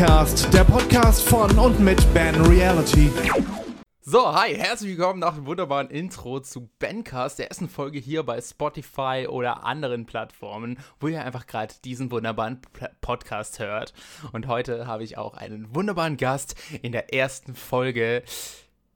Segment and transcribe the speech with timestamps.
[0.00, 3.10] Bencast, der Podcast von und mit Ben Reality.
[4.00, 8.40] So, hi, herzlich willkommen nach dem wunderbaren Intro zu Bencast, der ersten Folge hier bei
[8.40, 13.92] Spotify oder anderen Plattformen, wo ihr einfach gerade diesen wunderbaren P Podcast hört.
[14.32, 18.22] Und heute habe ich auch einen wunderbaren Gast in der ersten Folge.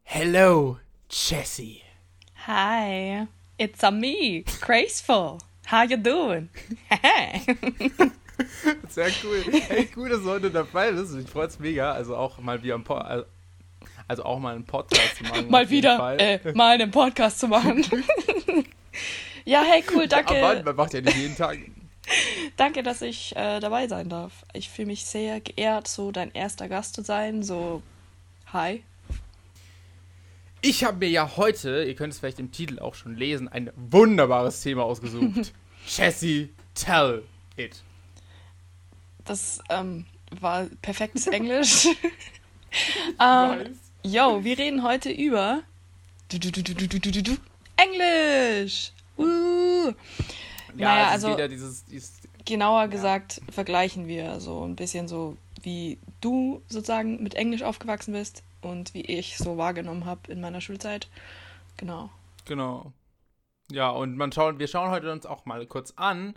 [0.05, 0.79] Hello,
[1.11, 1.82] Jessie.
[2.46, 3.27] Hi,
[3.59, 5.36] it's a me, Graceful.
[5.71, 6.49] How you doing?
[8.89, 9.45] Sehr cool.
[9.50, 11.14] Hey, cool, dass du heute dabei bist.
[11.17, 11.93] Ich freue es mega.
[11.93, 13.00] Also auch mal wieder ein po
[14.07, 15.46] also auch mal einen Podcast zu machen.
[15.50, 17.85] mal wieder, äh, mal einen Podcast zu machen.
[19.45, 20.45] ja, hey, cool, danke.
[20.45, 21.59] Aber man macht ja nicht jeden Tag.
[22.57, 24.45] danke, dass ich äh, dabei sein darf.
[24.53, 27.43] Ich fühle mich sehr geehrt, so dein erster Gast zu sein.
[27.43, 27.82] So,
[28.53, 28.85] hi.
[30.61, 33.70] Ich habe mir ja heute, ihr könnt es vielleicht im Titel auch schon lesen, ein
[33.77, 35.53] wunderbares Thema ausgesucht.
[35.87, 37.23] Jessie, tell
[37.56, 37.83] it.
[39.25, 40.06] Das ähm,
[40.41, 41.89] war perfektes Englisch.
[43.21, 45.62] ähm, yo, wir reden heute über
[46.29, 47.37] du, du, du,
[47.77, 48.93] Englisch.
[49.17, 49.93] Uh.
[50.77, 52.87] Ja, naja, also dieses, dieses, genauer ja.
[52.87, 58.95] gesagt vergleichen wir so ein bisschen so, wie du sozusagen mit Englisch aufgewachsen bist und
[58.95, 61.09] wie ich so wahrgenommen habe in meiner Schulzeit.
[61.77, 62.11] Genau.
[62.45, 62.93] Genau.
[63.70, 66.35] Ja, und man schaut, wir schauen heute uns auch mal kurz an.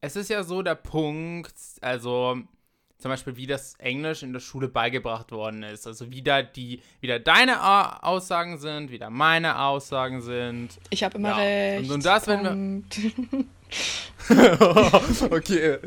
[0.00, 2.38] Es ist ja so der Punkt, also
[2.98, 5.86] zum Beispiel, wie das Englisch in der Schule beigebracht worden ist.
[5.86, 10.78] Also wie da die, wie da deine Aussagen sind, wie da meine Aussagen sind.
[10.90, 11.36] Ich habe immer ja.
[11.36, 11.84] recht.
[11.84, 13.44] Und, und das, wenn wir.
[15.30, 15.78] okay,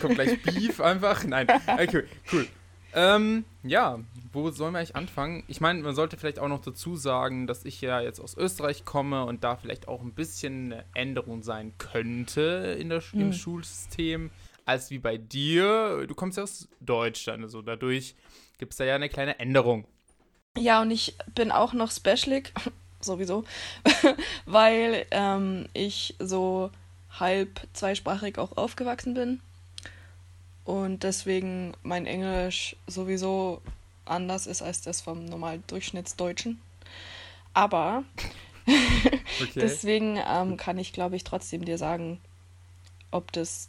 [0.00, 1.24] kommt gleich Beef einfach.
[1.24, 2.48] Nein, okay, cool.
[2.94, 4.00] Ähm, ja,
[4.32, 5.44] wo sollen wir eigentlich anfangen?
[5.46, 8.84] Ich meine, man sollte vielleicht auch noch dazu sagen, dass ich ja jetzt aus Österreich
[8.84, 13.20] komme und da vielleicht auch ein bisschen eine Änderung sein könnte in der, mhm.
[13.20, 14.30] im Schulsystem
[14.64, 16.06] als wie bei dir.
[16.06, 18.14] Du kommst ja aus Deutschland, also dadurch
[18.58, 19.86] gibt es da ja eine kleine Änderung.
[20.56, 22.52] Ja, und ich bin auch noch specialig,
[23.00, 23.44] sowieso,
[24.46, 26.70] weil ähm, ich so
[27.10, 29.40] halb zweisprachig auch aufgewachsen bin
[30.64, 33.60] und deswegen mein Englisch sowieso
[34.04, 36.60] anders ist als das vom normalen Durchschnittsdeutschen.
[37.54, 38.04] Aber
[39.42, 39.52] okay.
[39.56, 42.20] deswegen ähm, kann ich, glaube ich, trotzdem dir sagen,
[43.10, 43.68] ob das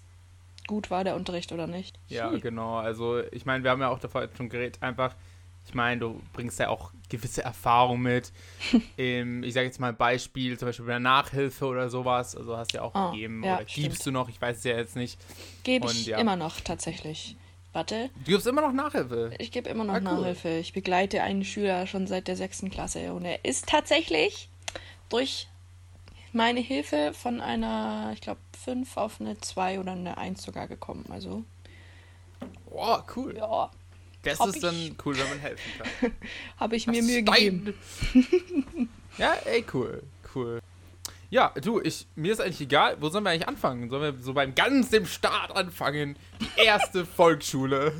[0.68, 2.00] gut war, der Unterricht oder nicht.
[2.08, 2.78] Ja, genau.
[2.78, 5.16] Also ich meine, wir haben ja auch davor schon geredet, einfach,
[5.66, 8.32] ich meine, du bringst ja auch gewisse Erfahrung mit.
[8.98, 12.36] Im, ich sage jetzt mal ein Beispiel, zum Beispiel bei der Nachhilfe oder sowas.
[12.36, 13.88] Also hast du ja auch oh, gegeben ja, oder stimmt.
[13.88, 15.20] gibst du noch, ich weiß es ja jetzt nicht.
[15.64, 16.18] Gebe ich ja.
[16.18, 17.38] immer noch tatsächlich.
[17.74, 18.12] Warte.
[18.26, 19.32] Du gibst immer noch Nachhilfe?
[19.40, 20.04] Ich gebe immer noch ah, cool.
[20.04, 20.50] Nachhilfe.
[20.60, 24.50] Ich begleite einen Schüler schon seit der sechsten Klasse und er ist tatsächlich
[25.10, 25.48] durch
[26.34, 31.06] meine Hilfe von einer, ich glaube, 5 auf eine 2 oder eine 1 sogar gekommen.
[31.10, 31.44] Also.
[32.70, 33.36] Boah, cool.
[33.38, 33.72] Ja.
[34.24, 36.12] Das ist ich, dann cool, wenn man helfen kann.
[36.60, 37.74] Habe ich mir Mühe gegeben.
[39.18, 40.02] ja, ey, cool.
[40.34, 40.62] Cool.
[41.34, 43.90] Ja, du, ich, mir ist eigentlich egal, wo sollen wir eigentlich anfangen?
[43.90, 46.16] Sollen wir so beim ganz dem Start anfangen?
[46.40, 47.92] Die erste Volksschule.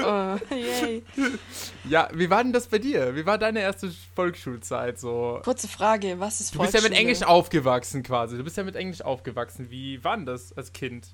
[0.00, 1.02] Oh, yay.
[1.88, 3.16] Ja, wie war denn das bei dir?
[3.16, 5.40] Wie war deine erste Volksschulzeit so?
[5.42, 6.68] Kurze Frage, was ist Volksschule?
[6.68, 8.36] Du bist ja mit Englisch aufgewachsen quasi.
[8.36, 9.70] Du bist ja mit Englisch aufgewachsen.
[9.70, 11.08] Wie war denn das als Kind?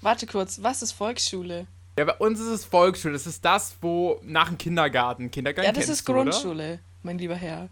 [0.00, 1.66] Warte kurz, was ist Volksschule?
[1.98, 3.12] Ja, bei uns ist es Volksschule.
[3.12, 5.30] Das ist das, wo nach dem Kindergarten.
[5.30, 6.78] Kindergarten Ja, das ist Grundschule, oder?
[7.02, 7.68] mein lieber Herr.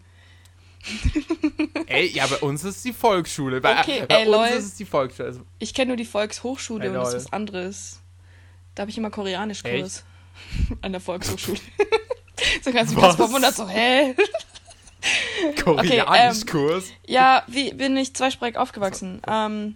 [1.87, 3.61] ey, ja, bei uns ist die Volksschule.
[3.61, 4.47] Bei, okay, bei ey, uns lol.
[4.47, 5.27] ist es die Volksschule.
[5.29, 7.99] Also, ich kenne nur die Volkshochschule ey, und das ist was anderes.
[8.75, 10.03] Da habe ich immer Koreanischkurs.
[10.81, 11.59] An der Volkshochschule.
[12.63, 13.15] so ganz was?
[13.15, 14.15] verwundert, so, hä?
[15.63, 16.85] Koreanischkurs?
[16.85, 19.21] Okay, ähm, ja, wie bin ich zweisprachig aufgewachsen?
[19.27, 19.75] Ähm,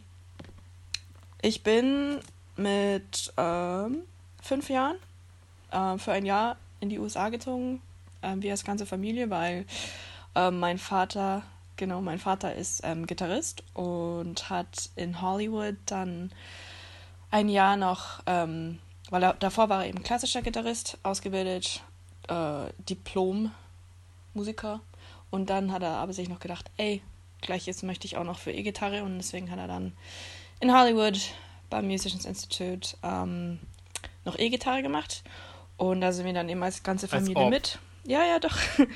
[1.42, 2.20] ich bin
[2.56, 4.04] mit ähm,
[4.42, 4.98] fünf Jahren
[5.72, 7.82] äh, für ein Jahr in die USA gezogen,
[8.22, 9.66] äh, wie als ganze Familie, weil
[10.36, 11.44] ähm, mein Vater,
[11.76, 16.32] genau, mein Vater ist ähm, Gitarrist und hat in Hollywood dann
[17.32, 18.80] ein Jahr noch, ähm,
[19.10, 21.82] weil er davor war er eben klassischer Gitarrist, ausgebildet,
[22.28, 24.80] äh, Diplom-Musiker.
[25.30, 27.02] Und dann hat er aber sich noch gedacht, ey,
[27.42, 29.94] gleich jetzt möchte ich auch noch für E-Gitarre und deswegen hat er dann
[30.60, 31.20] in Hollywood
[31.70, 33.60] beim Musicians Institute ähm,
[34.26, 35.24] noch E-Gitarre gemacht.
[35.78, 37.80] Und da sind wir dann eben als ganze Familie als mit.
[38.06, 38.56] Ja, ja, doch.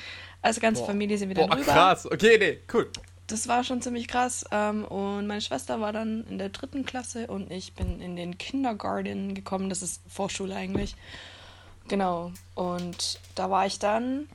[0.41, 0.87] Als ganze Boah.
[0.87, 1.71] Familie sind wir dann Boah, rüber.
[1.71, 2.05] krass.
[2.05, 2.89] Okay, nee, cool.
[3.27, 4.45] Das war schon ziemlich krass.
[4.51, 8.37] Ähm, und meine Schwester war dann in der dritten Klasse und ich bin in den
[8.37, 9.69] Kindergarten gekommen.
[9.69, 10.95] Das ist Vorschule eigentlich.
[11.87, 12.31] Genau.
[12.55, 14.27] Und da war ich dann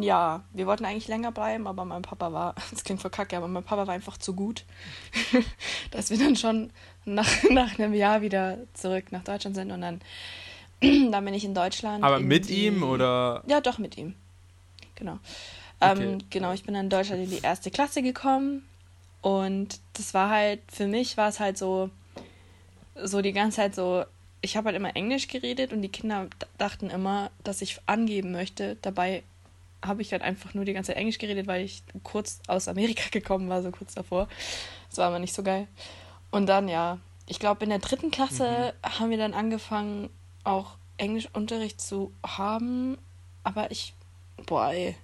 [0.00, 0.44] Jahr.
[0.52, 3.64] Wir wollten eigentlich länger bleiben, aber mein Papa war, das klingt voll kacke, aber mein
[3.64, 4.64] Papa war einfach zu gut,
[5.90, 6.70] dass wir dann schon
[7.04, 10.00] nach, nach einem Jahr wieder zurück nach Deutschland sind und dann
[11.12, 12.02] dann bin ich in Deutschland.
[12.02, 13.42] Aber mit die, ihm oder?
[13.46, 14.14] Ja, doch mit ihm.
[15.02, 15.18] Genau.
[15.80, 16.12] Okay.
[16.12, 18.64] Ähm, genau, ich bin dann in Deutschland in die erste Klasse gekommen
[19.20, 21.90] und das war halt, für mich war es halt so,
[22.94, 24.04] so die ganze Zeit so,
[24.42, 28.76] ich habe halt immer Englisch geredet und die Kinder dachten immer, dass ich angeben möchte.
[28.82, 29.24] Dabei
[29.84, 33.08] habe ich halt einfach nur die ganze Zeit Englisch geredet, weil ich kurz aus Amerika
[33.10, 34.28] gekommen war, so kurz davor.
[34.88, 35.66] Das war aber nicht so geil.
[36.30, 40.10] Und dann, ja, ich glaube, in der dritten Klasse haben wir dann angefangen,
[40.44, 42.98] auch Englischunterricht zu haben.
[43.44, 43.94] Aber ich,
[44.46, 44.96] boah, ey.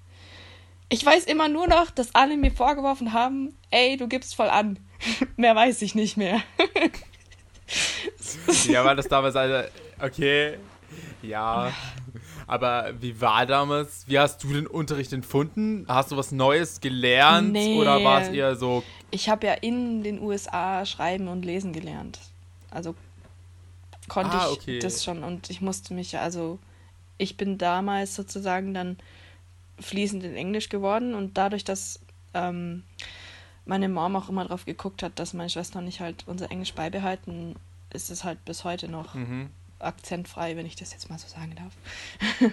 [0.90, 4.78] Ich weiß immer nur noch, dass alle mir vorgeworfen haben, ey, du gibst voll an.
[5.36, 6.40] mehr weiß ich nicht mehr.
[8.68, 9.68] Ja, war das damals also,
[10.00, 10.58] okay,
[11.22, 11.72] ja.
[12.46, 14.04] Aber wie war damals?
[14.06, 15.84] Wie hast du den Unterricht empfunden?
[15.86, 17.52] Hast du was Neues gelernt?
[17.52, 17.78] Nee.
[17.78, 22.18] Oder war es eher so, Ich habe ja in den USA schreiben und lesen gelernt.
[22.70, 22.94] Also
[24.08, 24.78] konnte Ah, ich okay.
[24.78, 26.58] das schon und ich musste mich, also
[27.18, 28.96] ich bin damals sozusagen dann
[29.80, 32.00] fließend in Englisch geworden und dadurch, dass
[32.34, 32.84] ähm,
[33.64, 36.74] meine Mom auch immer drauf geguckt hat, dass meine Schwester und ich halt unser Englisch
[36.74, 37.54] beibehalten,
[37.92, 39.50] ist es halt bis heute noch mhm.
[39.78, 42.52] akzentfrei, wenn ich das jetzt mal so sagen darf.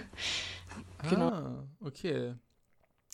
[1.08, 1.28] Genau.
[1.28, 2.34] Ah, okay.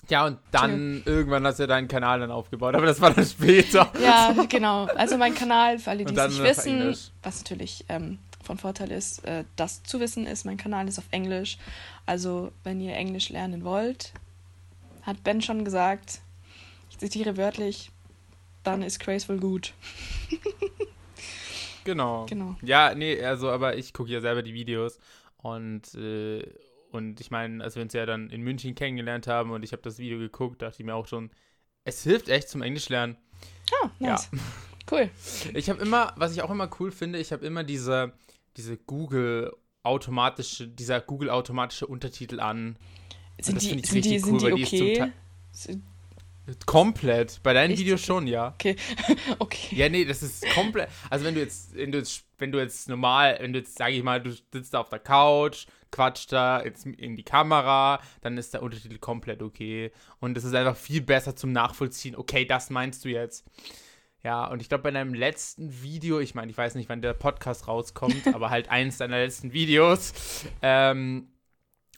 [0.08, 3.24] Ja, und dann irgendwann hast du ja deinen Kanal dann aufgebaut, aber das war dann
[3.26, 3.92] später.
[4.02, 4.86] Ja, genau.
[4.86, 9.24] Also mein Kanal, für alle, die es nicht wissen, was natürlich ähm, von Vorteil ist,
[9.24, 11.58] äh, das zu wissen ist, mein Kanal ist auf Englisch.
[12.06, 14.12] Also wenn ihr Englisch lernen wollt,
[15.02, 16.20] hat Ben schon gesagt,
[16.90, 17.90] ich zitiere wörtlich,
[18.62, 19.74] dann ist Graceful gut.
[21.84, 22.26] Genau.
[22.26, 22.56] Genau.
[22.62, 24.98] Ja, nee, also, aber ich gucke ja selber die Videos
[25.38, 26.44] und, äh,
[26.90, 29.82] und ich meine, als wir uns ja dann in München kennengelernt haben und ich habe
[29.82, 31.30] das Video geguckt, dachte ich mir auch schon,
[31.84, 33.16] es hilft echt zum Englisch lernen.
[33.82, 34.30] Ah, nice.
[34.90, 35.08] Cool.
[35.54, 38.12] Ich habe immer, was ich auch immer cool finde, ich habe immer diese,
[38.56, 39.52] diese Google
[39.82, 42.76] automatische, dieser Google automatische Untertitel an.
[43.40, 45.12] Sind das die, ich sind die, richtig sind cool, die weil die ist zum okay?
[45.52, 45.82] Sind-
[46.66, 47.40] Komplett.
[47.44, 47.80] Bei deinen Echt?
[47.80, 48.48] Videos schon, ja.
[48.54, 48.74] Okay.
[49.38, 49.76] okay.
[49.76, 50.88] Ja, nee, das ist komplett.
[51.08, 53.94] Also wenn du jetzt, wenn du jetzt, wenn du jetzt normal, wenn du jetzt, sage
[53.94, 58.36] ich mal, du sitzt da auf der Couch, quatscht da jetzt in die Kamera, dann
[58.38, 59.92] ist der Untertitel komplett okay.
[60.18, 62.16] Und es ist einfach viel besser zum Nachvollziehen.
[62.16, 63.44] Okay, das meinst du jetzt.
[64.24, 67.12] Ja, und ich glaube, bei deinem letzten Video, ich meine, ich weiß nicht, wann der
[67.12, 70.12] Podcast rauskommt, aber halt eins deiner letzten Videos,
[70.62, 71.28] ähm,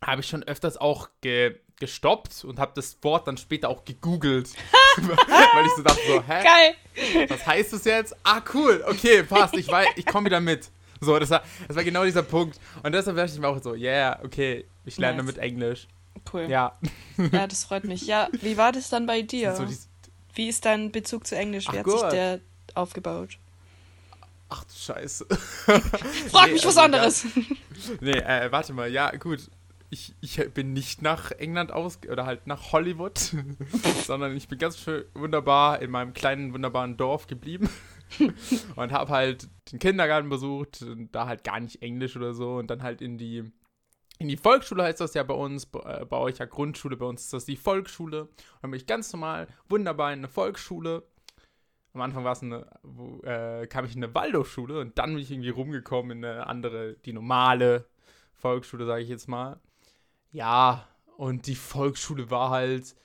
[0.03, 4.49] habe ich schon öfters auch ge gestoppt und habe das Wort dann später auch gegoogelt.
[4.97, 6.44] Weil ich so dachte so, hä?
[6.44, 7.29] Geil.
[7.29, 8.17] Was heißt das jetzt?
[8.23, 10.71] Ah, cool, okay, passt, ich, weiß, ich komme wieder mit.
[11.00, 12.61] So, das war, das war genau dieser Punkt.
[12.85, 15.35] Und deshalb dachte ich mir auch so, yeah, okay, ich lerne Nice.
[15.35, 15.88] damit Englisch.
[16.32, 16.47] Cool.
[16.49, 16.79] Ja.
[17.32, 18.06] Ja, das freut mich.
[18.06, 19.56] Ja, wie war das dann bei dir?
[19.56, 19.88] so dies,
[20.34, 21.66] Wie ist dein Bezug zu Englisch?
[21.66, 22.12] Wie Ach hat sich gut.
[22.12, 22.40] der
[22.75, 23.38] aufgebaut?
[24.54, 25.26] ach du Scheiße.
[26.31, 27.26] Frag Nee, mich was also anderes.
[28.00, 29.50] Nee, äh, warte mal, ja, gut.
[29.90, 33.19] Ich, ich bin nicht nach England aus oder halt nach Hollywood,
[34.04, 37.69] sondern ich bin ganz schön wunderbar in meinem kleinen, wunderbaren Dorf geblieben
[38.76, 42.69] und habe halt den Kindergarten besucht und da halt gar nicht Englisch oder so und
[42.69, 43.52] dann halt in die
[44.19, 47.06] in die Volksschule heißt das ja bei uns, bei, äh, bei euch ja Grundschule, bei
[47.06, 48.22] uns ist das die Volksschule.
[48.22, 48.31] Und
[48.62, 51.02] dann bin ich ganz normal, wunderbar in eine Volksschule.
[51.93, 55.22] Am Anfang war es eine, wo, äh, kam ich in eine Waldorfschule und dann bin
[55.22, 57.87] ich irgendwie rumgekommen in eine andere, die normale
[58.35, 59.61] Volksschule, sage ich jetzt mal.
[60.33, 62.97] Ja, und die Volksschule war halt,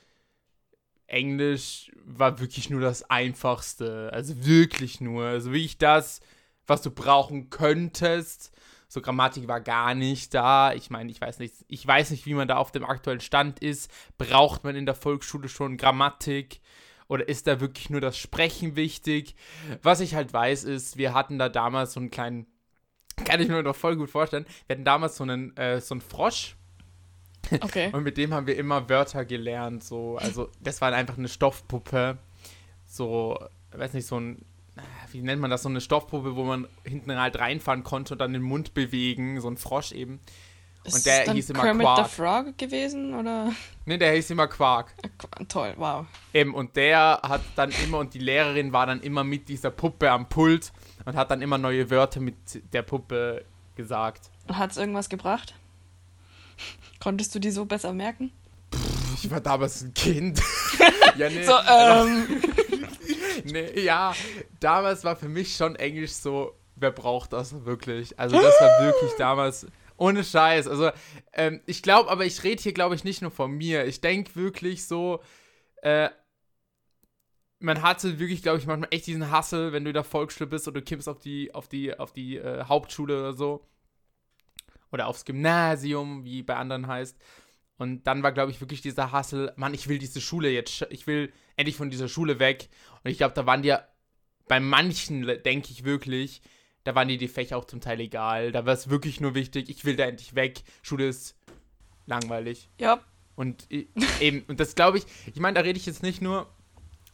[1.10, 4.12] Englisch war wirklich nur das Einfachste.
[4.13, 5.25] Also wirklich nur.
[5.25, 6.22] Also wirklich das,
[6.68, 8.51] was du brauchen könntest.
[8.89, 10.74] So Grammatik war gar nicht da.
[10.74, 13.60] Ich meine, ich weiß nicht, ich weiß nicht, wie man da auf dem aktuellen Stand
[13.60, 13.89] ist.
[14.17, 16.60] Braucht man in der Volksschule schon Grammatik?
[17.08, 19.36] Oder ist da wirklich nur das Sprechen wichtig?
[19.81, 22.48] Was ich halt weiß, ist, wir hatten da damals so einen kleinen,
[23.24, 26.01] kann ich mir noch voll gut vorstellen, wir hatten damals so einen, äh, so einen
[26.01, 26.55] Frosch
[27.62, 27.89] Okay.
[27.93, 29.84] und mit dem haben wir immer Wörter gelernt.
[29.84, 32.17] So, also das war einfach eine Stoffpuppe.
[32.86, 33.38] So,
[33.72, 34.46] weiß nicht, so ein,
[35.12, 38.34] wie nennt man das, so eine Stoffpuppe, wo man hinten halt reinfahren konnte und dann
[38.34, 40.20] den Mund bewegen, so ein Frosch eben.
[40.86, 42.08] Ist Und der hieß immer Kermit Quark.
[42.08, 43.52] the Frog gewesen oder?
[43.86, 44.94] Ne, der hieß immer Quark.
[45.50, 46.06] Toll, wow.
[46.34, 50.10] Eben, und der hat dann immer, und die Lehrerin war dann immer mit dieser Puppe
[50.10, 50.72] am Pult
[51.06, 52.36] und hat dann immer neue Wörter mit
[52.72, 53.44] der Puppe
[53.76, 54.30] gesagt.
[54.48, 55.54] Hat es irgendwas gebracht?
[57.00, 58.32] Konntest du die so besser merken?
[59.24, 60.42] Ich war damals ein Kind.
[61.18, 61.44] ja, nee.
[61.44, 62.28] So, ähm,
[63.44, 64.14] Nee, ja,
[64.60, 68.18] damals war für mich schon Englisch so, wer braucht das wirklich?
[68.20, 70.68] Also das war wirklich damals ohne Scheiß.
[70.68, 70.92] Also
[71.34, 73.86] ähm, ich glaube, aber ich rede hier, glaube ich, nicht nur von mir.
[73.86, 75.22] Ich denke wirklich so,
[75.82, 76.10] äh,
[77.60, 80.68] man hatte wirklich, glaube ich, manchmal echt diesen Hassel, wenn du in der Volksschule bist
[80.68, 83.66] oder du kippst auf die, auf die, auf die äh, Hauptschule oder so.
[84.92, 87.18] oder aufs Gymnasium, wie bei anderen heißt.
[87.80, 91.08] Und dann war, glaube ich, wirklich dieser Hassel, Mann, ich will diese Schule jetzt, ich
[91.08, 92.70] will endlich von dieser Schule weg.
[93.04, 93.88] Und ich glaube, da waren dir
[94.50, 96.42] bei manchen, denke ich wirklich,
[96.84, 98.52] da waren dir die Fächer auch zum Teil egal.
[98.52, 100.62] Da war es wirklich nur wichtig, ich will da endlich weg.
[100.82, 101.38] Schule ist
[102.06, 102.70] langweilig.
[102.80, 103.00] Ja.
[103.38, 106.54] Und eben, und das glaube ich, ich meine, da rede ich jetzt nicht nur,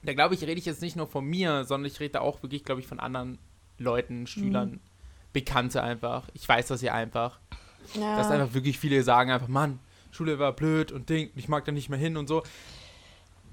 [0.01, 2.41] da glaube ich, rede ich jetzt nicht nur von mir, sondern ich rede da auch
[2.41, 3.37] wirklich, glaube ich, von anderen
[3.77, 4.79] Leuten, Schülern, mhm.
[5.31, 6.27] Bekannte einfach.
[6.33, 7.39] Ich weiß das ja einfach.
[7.93, 8.17] Ja.
[8.17, 9.79] Dass einfach wirklich viele sagen einfach, Mann,
[10.15, 12.43] Schule war blöd und Ding, ich mag da nicht mehr hin und so.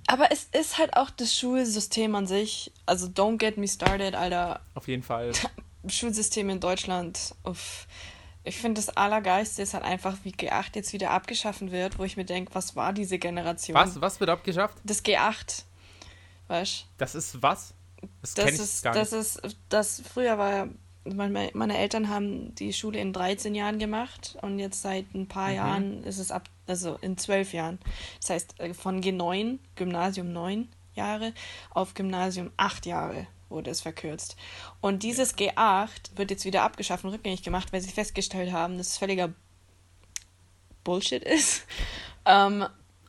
[0.06, 2.72] Aber es ist halt auch das Schulsystem an sich.
[2.86, 4.60] Also don't get me started, Alter.
[4.74, 5.32] Auf jeden Fall.
[5.86, 7.34] Schulsystem in Deutschland.
[7.44, 7.86] Uff.
[8.44, 12.16] Ich finde, das Allergeiste ist halt einfach, wie G8 jetzt wieder abgeschaffen wird, wo ich
[12.16, 13.76] mir denke, was war diese Generation?
[13.76, 14.00] Was?
[14.00, 14.76] Was wird abgeschafft?
[14.82, 15.62] Das G8.
[16.48, 17.74] Weißt Das ist was?
[18.20, 20.68] Das, das ist, das ist, das früher war
[21.04, 25.48] meine, meine Eltern haben die Schule in 13 Jahren gemacht und jetzt seit ein paar
[25.48, 25.54] mhm.
[25.54, 27.78] Jahren ist es ab, also in 12 Jahren.
[28.20, 31.32] Das heißt, äh, von G9, Gymnasium 9 Jahre,
[31.70, 34.36] auf Gymnasium 8 Jahre wurde es verkürzt.
[34.80, 38.88] Und dieses G8 wird jetzt wieder abgeschafft und rückgängig gemacht, weil sie festgestellt haben, dass
[38.88, 39.32] es völliger
[40.84, 41.64] Bullshit ist.
[42.24, 42.64] Ähm,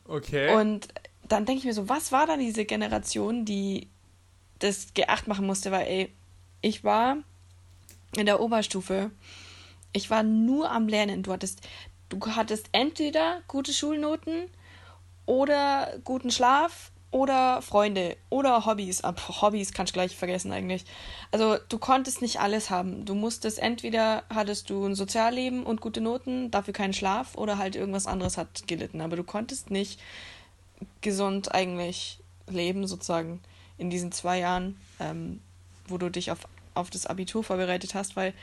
[0.08, 0.56] okay.
[0.56, 0.88] Und
[1.28, 3.86] dann denke ich mir so, was war da diese Generation, die
[4.58, 6.12] das G8 machen musste, weil, ey,
[6.60, 7.18] ich war
[8.16, 9.12] in der Oberstufe,
[9.92, 11.22] ich war nur am Lernen.
[11.22, 11.60] Du hattest,
[12.14, 14.48] du hattest entweder gute Schulnoten
[15.26, 19.02] oder guten Schlaf oder Freunde oder Hobbys.
[19.02, 20.84] Ab Hobbys kannst du gleich vergessen eigentlich.
[21.30, 23.04] Also du konntest nicht alles haben.
[23.04, 27.76] Du musstest entweder hattest du ein Sozialleben und gute Noten, dafür keinen Schlaf oder halt
[27.76, 29.00] irgendwas anderes hat gelitten.
[29.00, 30.00] Aber du konntest nicht
[31.00, 32.18] gesund eigentlich
[32.48, 33.40] leben sozusagen
[33.78, 35.40] in diesen zwei Jahren, ähm,
[35.86, 36.40] wo du dich auf
[36.74, 38.34] auf das Abitur vorbereitet hast, weil,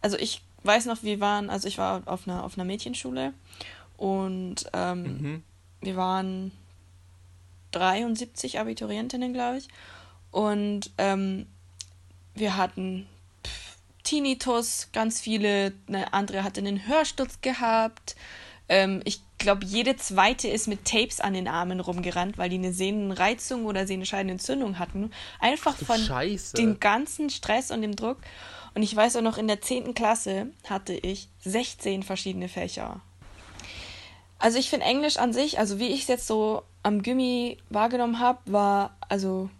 [0.00, 3.32] also ich weiß noch, wir waren, also ich war auf einer, auf einer Mädchenschule
[3.96, 5.42] und ähm, mhm.
[5.80, 6.52] wir waren
[7.72, 9.68] 73 Abiturientinnen, glaube ich.
[10.30, 11.46] Und ähm,
[12.34, 13.06] wir hatten
[14.04, 18.16] Tinnitus, ganz viele, eine andere hatte einen Hörsturz gehabt.
[18.68, 22.72] Ähm, ich glaube, jede zweite ist mit Tapes an den Armen rumgerannt, weil die eine
[22.72, 25.10] Sehnenreizung oder Sehnenscheidenentzündung hatten.
[25.40, 26.56] Einfach von Scheiße.
[26.56, 28.18] dem ganzen Stress und dem Druck.
[28.74, 29.94] Und ich weiß auch noch, in der 10.
[29.94, 33.00] Klasse hatte ich 16 verschiedene Fächer.
[34.38, 38.20] Also ich finde Englisch an sich, also wie ich es jetzt so am Gimmi wahrgenommen
[38.20, 39.50] habe, war, also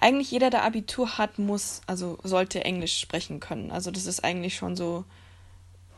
[0.00, 3.70] eigentlich jeder, der Abitur hat, muss, also sollte Englisch sprechen können.
[3.70, 5.04] Also das ist eigentlich schon so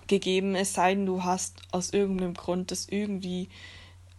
[0.09, 3.49] gegeben, es sei denn, du hast aus irgendeinem Grund das irgendwie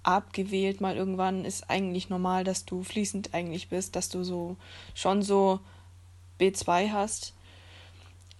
[0.03, 4.55] abgewählt mal irgendwann, ist eigentlich normal, dass du fließend eigentlich bist, dass du so
[4.95, 5.59] schon so
[6.39, 7.33] B2 hast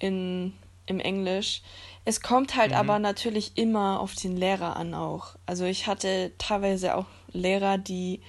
[0.02, 0.54] in,
[0.88, 1.62] im Englisch.
[2.04, 2.78] Es kommt halt mhm.
[2.78, 5.36] aber natürlich immer auf den Lehrer an auch.
[5.46, 8.22] Also ich hatte teilweise auch Lehrer, die,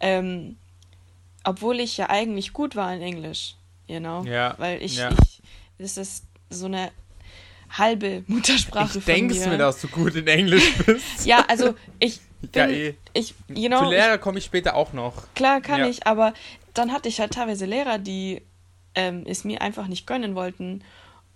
[0.00, 0.56] ähm,
[1.44, 3.54] obwohl ich ja eigentlich gut war in Englisch,
[3.86, 4.54] you know, ja.
[4.58, 5.10] weil ich, ja.
[5.10, 5.40] ich,
[5.78, 6.90] das ist so eine
[7.70, 11.24] halbe Muttersprache ich denk's mir, dass du gut in Englisch bist.
[11.24, 12.94] ja, also ich bin, ja, eh.
[13.12, 15.32] ich, you know, Zu Lehrer komme ich später auch noch.
[15.34, 15.86] Klar kann ja.
[15.86, 16.34] ich, aber
[16.74, 18.42] dann hatte ich halt teilweise Lehrer, die
[18.96, 20.82] ähm, es mir einfach nicht gönnen wollten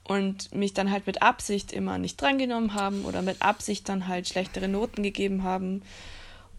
[0.07, 4.29] und mich dann halt mit Absicht immer nicht drangenommen haben oder mit Absicht dann halt
[4.29, 5.83] schlechtere Noten gegeben haben.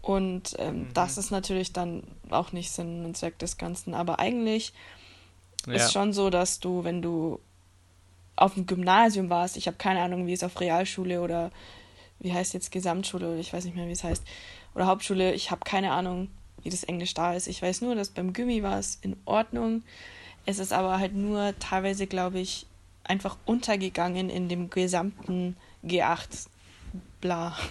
[0.02, 0.94] Und ähm, mhm.
[0.94, 3.94] das ist natürlich dann auch nicht Sinn und Zweck des Ganzen.
[3.94, 4.72] Aber eigentlich
[5.66, 5.74] ja.
[5.74, 7.40] ist schon so, dass du, wenn du
[8.36, 11.50] auf dem Gymnasium warst, ich habe keine Ahnung, wie es auf Realschule oder
[12.20, 14.24] wie heißt jetzt Gesamtschule oder ich weiß nicht mehr, wie es heißt,
[14.74, 16.28] oder Hauptschule, ich habe keine Ahnung,
[16.62, 17.48] wie das Englisch da ist.
[17.48, 19.82] Ich weiß nur, dass beim Gummi war es in Ordnung.
[20.44, 22.66] Es ist aber halt nur teilweise, glaube ich,
[23.08, 26.46] einfach untergegangen in dem gesamten G8
[27.20, 27.56] bla.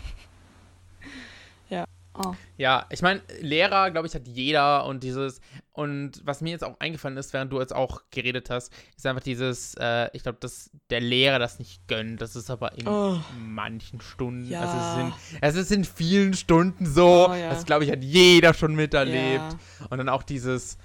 [2.19, 2.33] Oh.
[2.57, 5.39] Ja, ich meine, Lehrer, glaube ich, hat jeder und dieses,
[5.73, 9.21] und was mir jetzt auch eingefallen ist, während du jetzt auch geredet hast, ist einfach
[9.21, 12.19] dieses, äh, ich glaube, dass der Lehrer das nicht gönnt.
[12.19, 13.19] Das ist aber in oh.
[13.39, 14.61] manchen Stunden, ja.
[14.61, 17.49] also es sind, es ist in vielen Stunden so, oh, ja.
[17.49, 19.53] das glaube ich, hat jeder schon miterlebt.
[19.79, 19.85] Ja.
[19.89, 20.79] Und dann auch dieses,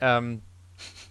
[0.00, 0.42] ähm,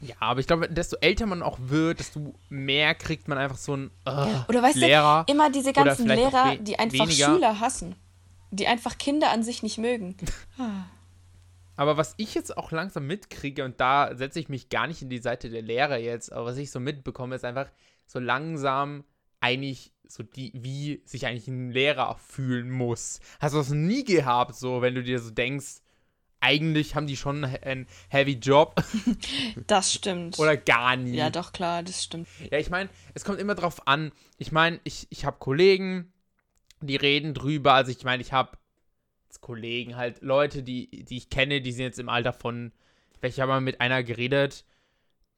[0.01, 3.75] ja, aber ich glaube, desto älter man auch wird, desto mehr kriegt man einfach so
[3.77, 5.25] ein uh, Oder weißt Lehrer.
[5.27, 7.33] du, immer diese ganzen Lehrer, die einfach weniger.
[7.33, 7.95] Schüler hassen
[8.51, 10.15] die einfach Kinder an sich nicht mögen.
[11.77, 15.09] Aber was ich jetzt auch langsam mitkriege, und da setze ich mich gar nicht in
[15.09, 17.71] die Seite der Lehrer jetzt, aber was ich so mitbekomme, ist einfach
[18.05, 19.03] so langsam
[19.39, 23.19] eigentlich so die, wie sich eigentlich ein Lehrer fühlen muss.
[23.39, 25.77] Hast du das nie gehabt, so, wenn du dir so denkst,
[26.41, 28.83] eigentlich haben die schon einen heavy Job.
[29.67, 30.39] Das stimmt.
[30.39, 31.15] Oder gar nie.
[31.15, 32.27] Ja, doch, klar, das stimmt.
[32.51, 34.11] Ja, ich meine, es kommt immer drauf an.
[34.37, 36.11] Ich meine, ich, ich habe Kollegen,
[36.81, 37.73] die reden drüber.
[37.73, 38.57] Also ich meine, ich habe
[39.39, 42.71] Kollegen, halt Leute, die, die ich kenne, die sind jetzt im Alter von,
[43.21, 44.65] ich habe mal mit einer geredet,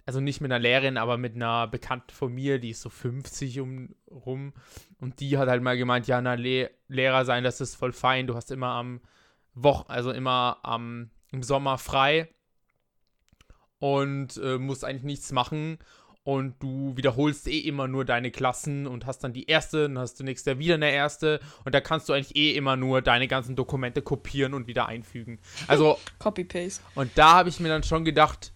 [0.06, 3.60] also nicht mit einer Lehrerin, aber mit einer Bekannten von mir, die ist so 50
[3.62, 4.54] um, rum.
[5.00, 8.28] Und die hat halt mal gemeint, ja, na, Le Lehrer sein, das ist voll fein.
[8.28, 9.02] Du hast immer am
[9.56, 12.30] Wochen, also immer am im Sommer frei
[13.80, 15.80] und äh, musst eigentlich nichts machen
[16.24, 20.20] und du wiederholst eh immer nur deine Klassen und hast dann die erste, dann hast
[20.20, 23.28] du nächstes Jahr wieder eine erste und da kannst du eigentlich eh immer nur deine
[23.28, 25.40] ganzen Dokumente kopieren und wieder einfügen.
[25.68, 26.82] Also Copy-Paste.
[26.96, 28.54] Und da habe ich mir dann schon gedacht,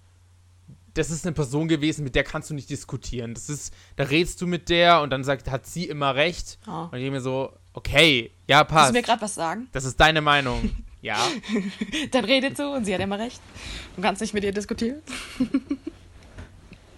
[0.93, 3.33] das ist eine Person gewesen, mit der kannst du nicht diskutieren.
[3.33, 6.57] Das ist, da redest du mit der und dann sagt, hat sie immer recht.
[6.67, 6.87] Oh.
[6.91, 8.71] Und ich mir so, okay, ja, passt.
[8.71, 9.67] Kannst du mir gerade was sagen?
[9.73, 10.71] Das ist deine Meinung.
[11.07, 11.17] ja.
[12.11, 13.41] dann redet so und sie hat immer recht.
[13.95, 15.01] Du kannst nicht mit ihr diskutieren.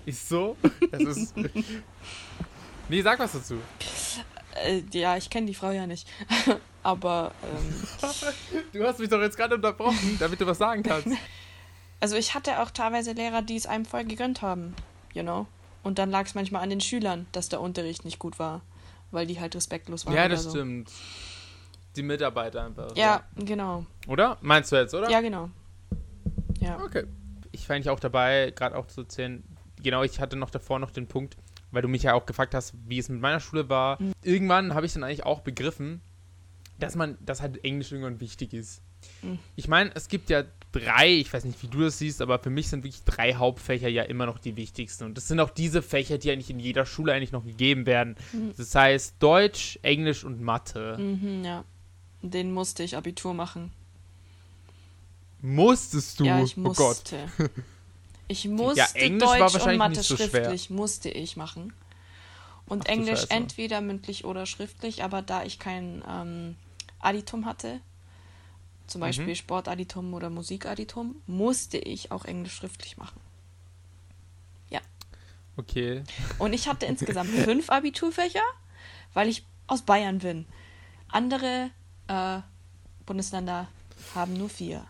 [0.05, 0.57] Ist so?
[0.91, 1.35] Das ist.
[2.89, 3.57] nee, sag was dazu.
[4.65, 6.07] Äh, ja, ich kenne die Frau ja nicht.
[6.83, 7.31] Aber.
[7.43, 8.09] Ähm,
[8.73, 11.09] du hast mich doch jetzt gerade unterbrochen, damit du was sagen kannst.
[11.99, 14.73] Also, ich hatte auch teilweise Lehrer, die es einem voll gegönnt haben.
[15.13, 15.45] You know?
[15.83, 18.61] Und dann lag es manchmal an den Schülern, dass der Unterricht nicht gut war.
[19.11, 20.15] Weil die halt respektlos waren.
[20.15, 20.49] Ja, das so.
[20.49, 20.89] stimmt.
[21.99, 22.95] Die Mitarbeiter einfach.
[22.95, 23.85] Ja, ja, genau.
[24.07, 24.37] Oder?
[24.39, 25.09] Meinst du jetzt, oder?
[25.09, 25.49] Ja, genau.
[26.61, 26.79] Ja.
[26.81, 27.03] Okay.
[27.51, 29.43] Ich war eigentlich auch dabei, gerade auch zu erzählen,
[29.83, 31.35] genau, ich hatte noch davor noch den Punkt,
[31.71, 34.01] weil du mich ja auch gefragt hast, wie es mit meiner Schule war.
[34.01, 34.13] Mhm.
[34.23, 35.99] Irgendwann habe ich dann eigentlich auch begriffen,
[36.79, 38.81] dass man, dass halt Englisch irgendwann wichtig ist.
[39.21, 39.39] Mhm.
[39.57, 42.49] Ich meine, es gibt ja drei, ich weiß nicht, wie du das siehst, aber für
[42.49, 45.03] mich sind wirklich drei Hauptfächer ja immer noch die wichtigsten.
[45.03, 48.15] Und das sind auch diese Fächer, die eigentlich in jeder Schule eigentlich noch gegeben werden.
[48.31, 48.53] Mhm.
[48.55, 50.97] Das heißt Deutsch, Englisch und Mathe.
[50.97, 51.65] Mhm, ja.
[52.21, 53.71] Den musste ich Abitur machen.
[55.41, 56.25] Musstest du?
[56.25, 56.83] Ja, ich musste.
[56.83, 57.49] Oh Gott.
[58.27, 60.75] Ich musste ja, Deutsch und Mathe so schriftlich, schwer.
[60.75, 61.73] musste ich machen.
[62.65, 66.55] Und Ach, Englisch entweder mündlich oder schriftlich, aber da ich kein ähm,
[66.99, 67.79] Aditum hatte,
[68.85, 69.35] zum Beispiel mhm.
[69.35, 73.19] Sportaditum oder Musikaditum, musste ich auch Englisch schriftlich machen.
[74.69, 74.81] Ja.
[75.57, 76.03] Okay.
[76.37, 78.43] Und ich hatte insgesamt fünf Abiturfächer,
[79.13, 80.45] weil ich aus Bayern bin.
[81.07, 81.71] Andere
[82.09, 82.41] äh,
[83.05, 83.67] Bundesländer
[84.13, 84.85] haben nur vier.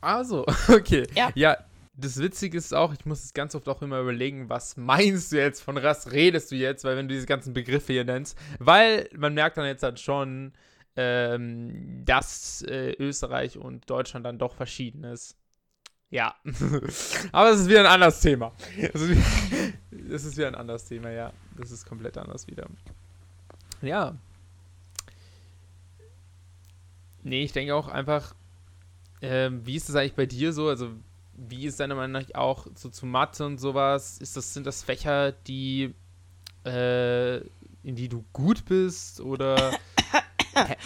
[0.00, 1.06] Also, okay.
[1.14, 1.30] Ja.
[1.34, 1.56] ja.
[1.96, 5.36] Das Witzige ist auch, ich muss es ganz oft auch immer überlegen, was meinst du
[5.36, 9.08] jetzt, von was redest du jetzt, weil wenn du diese ganzen Begriffe hier nennst, weil
[9.16, 10.52] man merkt dann jetzt halt schon,
[10.96, 15.36] ähm, dass äh, Österreich und Deutschland dann doch verschieden ist.
[16.10, 16.34] Ja.
[17.32, 18.52] Aber es ist wieder ein anderes Thema.
[18.92, 19.02] Das
[20.24, 21.32] ist wieder ein anderes Thema, ja.
[21.56, 22.66] Das ist komplett anders wieder.
[23.82, 24.16] Ja.
[27.24, 28.34] Nee, ich denke auch einfach,
[29.20, 30.68] ähm, wie ist das eigentlich bei dir so?
[30.68, 30.90] Also,
[31.36, 34.18] wie ist deiner Meinung nach auch so zu Mathe und sowas?
[34.18, 35.94] Ist das, sind das Fächer, die
[36.64, 37.38] äh,
[37.82, 39.72] in die du gut bist oder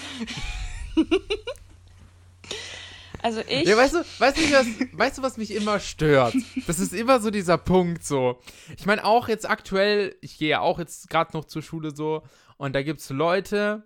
[3.21, 3.65] Also ich.
[3.65, 6.35] Ja, weißt du, weißt du, was, weißt du, was mich immer stört?
[6.67, 8.41] Das ist immer so dieser Punkt so.
[8.77, 12.23] Ich meine, auch jetzt aktuell, ich gehe ja auch jetzt gerade noch zur Schule so,
[12.59, 13.83] und da gibt es Leute,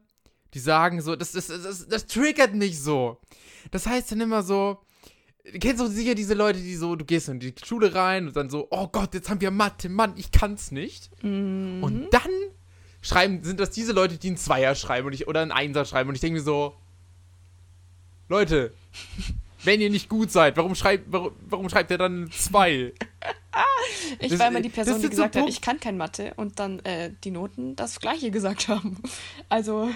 [0.54, 3.18] die sagen so, das, das, das, das triggert mich so.
[3.70, 4.78] Das heißt dann immer so,
[5.60, 8.50] kennst du sicher diese Leute, die so, du gehst in die Schule rein und dann
[8.50, 11.10] so, oh Gott, jetzt haben wir Mathe, Mann, ich kann's nicht.
[11.22, 11.82] Mhm.
[11.82, 12.30] Und dann
[13.00, 16.08] schreiben, sind das diese Leute, die einen Zweier schreiben und ich, oder einen Einser schreiben
[16.08, 16.76] und ich denke mir so,
[18.28, 18.72] Leute,
[19.64, 22.92] wenn ihr nicht gut seid, warum schreibt, warum, warum schreibt ihr dann zwei?
[24.18, 26.58] ich das, war immer die Person, die gesagt so hat, ich kann kein Mathe und
[26.58, 28.96] dann äh, die Noten das gleiche gesagt haben.
[29.48, 29.90] Also,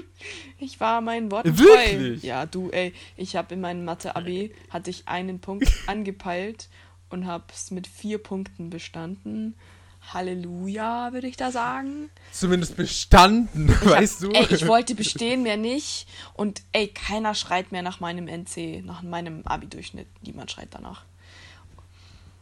[0.58, 2.20] ich war meinen Worten Wirklich?
[2.20, 2.26] treu.
[2.26, 6.68] Ja, du, ey, ich habe in meinem Mathe-Abi, hatte ich einen Punkt angepeilt
[7.08, 9.54] und habe es mit vier Punkten bestanden.
[10.12, 12.10] Halleluja, würde ich da sagen.
[12.32, 14.36] Zumindest bestanden, ich weißt hab, du?
[14.36, 16.08] Ey, ich wollte bestehen, mehr nicht.
[16.34, 20.08] Und ey, keiner schreit mehr nach meinem NC, nach meinem Abi-Durchschnitt.
[20.22, 21.04] Niemand schreit danach.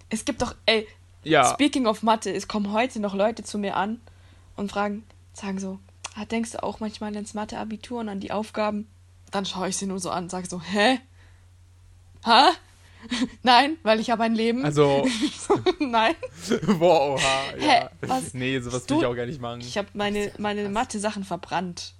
[0.08, 0.86] Es gibt doch, ey,
[1.22, 1.52] ja.
[1.52, 4.00] speaking of Mathe, es kommen heute noch Leute zu mir an
[4.56, 5.78] und fragen, sagen so,
[6.14, 8.88] ah, denkst du auch manchmal ins Mathe-Abitur und an die Aufgaben?
[9.30, 11.00] Dann schaue ich sie nur so an und sage so, hä?
[12.24, 12.52] Ha?
[13.42, 14.64] Nein, weil ich habe ein Leben.
[14.64, 15.06] Also.
[15.78, 16.14] Nein.
[16.78, 17.56] Boah, oha.
[17.58, 17.66] Ja.
[17.66, 18.34] Hä, was?
[18.34, 19.60] Nee, sowas will ich auch gar nicht machen.
[19.60, 21.94] Ich habe meine, meine Mathe-Sachen verbrannt.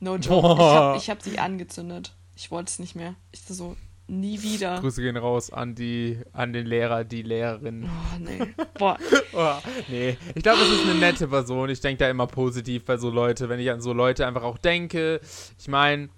[0.00, 0.28] No joke.
[0.28, 0.96] Boah.
[0.96, 2.12] Ich habe hab sie angezündet.
[2.36, 3.14] Ich wollte es nicht mehr.
[3.30, 3.76] Ich so,
[4.08, 4.80] nie wieder.
[4.80, 7.84] Grüße gehen raus an die, an den Lehrer, die Lehrerin.
[7.88, 8.54] Oh, nee.
[8.78, 8.98] Boah.
[9.32, 9.54] oh,
[9.88, 10.16] nee.
[10.34, 11.70] Ich glaube, das ist eine nette Person.
[11.70, 14.58] Ich denke da immer positiv bei so Leute, wenn ich an so Leute einfach auch
[14.58, 15.20] denke.
[15.58, 16.08] Ich meine,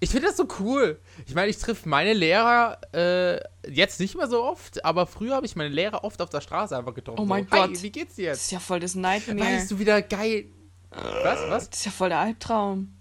[0.00, 0.98] Ich finde das so cool.
[1.26, 3.38] Ich meine, ich triff meine Lehrer äh,
[3.70, 6.76] jetzt nicht mehr so oft, aber früher habe ich meine Lehrer oft auf der Straße
[6.76, 7.20] einfach getroffen.
[7.20, 7.70] Oh mein so, Gott.
[7.70, 8.44] Hi, wie geht's dir Das jetzt?
[8.46, 9.40] ist ja voll das Nightmare.
[9.40, 10.46] Weißt du, wieder geil.
[10.90, 11.40] Was?
[11.50, 11.70] Was?
[11.70, 12.92] Das ist ja voll der Albtraum.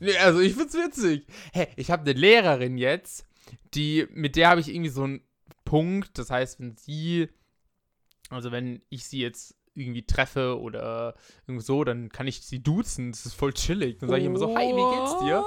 [0.00, 1.26] Nee, also ich find's witzig.
[1.52, 3.26] Hä, ich habe eine Lehrerin jetzt,
[3.74, 5.20] die, mit der habe ich irgendwie so einen
[5.64, 6.18] Punkt.
[6.18, 7.28] Das heißt, wenn sie,
[8.30, 11.14] also wenn ich sie jetzt irgendwie treffe oder
[11.46, 13.12] irgendwo so, dann kann ich sie duzen.
[13.12, 13.98] Das ist voll chillig.
[13.98, 15.44] Dann sage ich immer so, hi, wie geht's dir?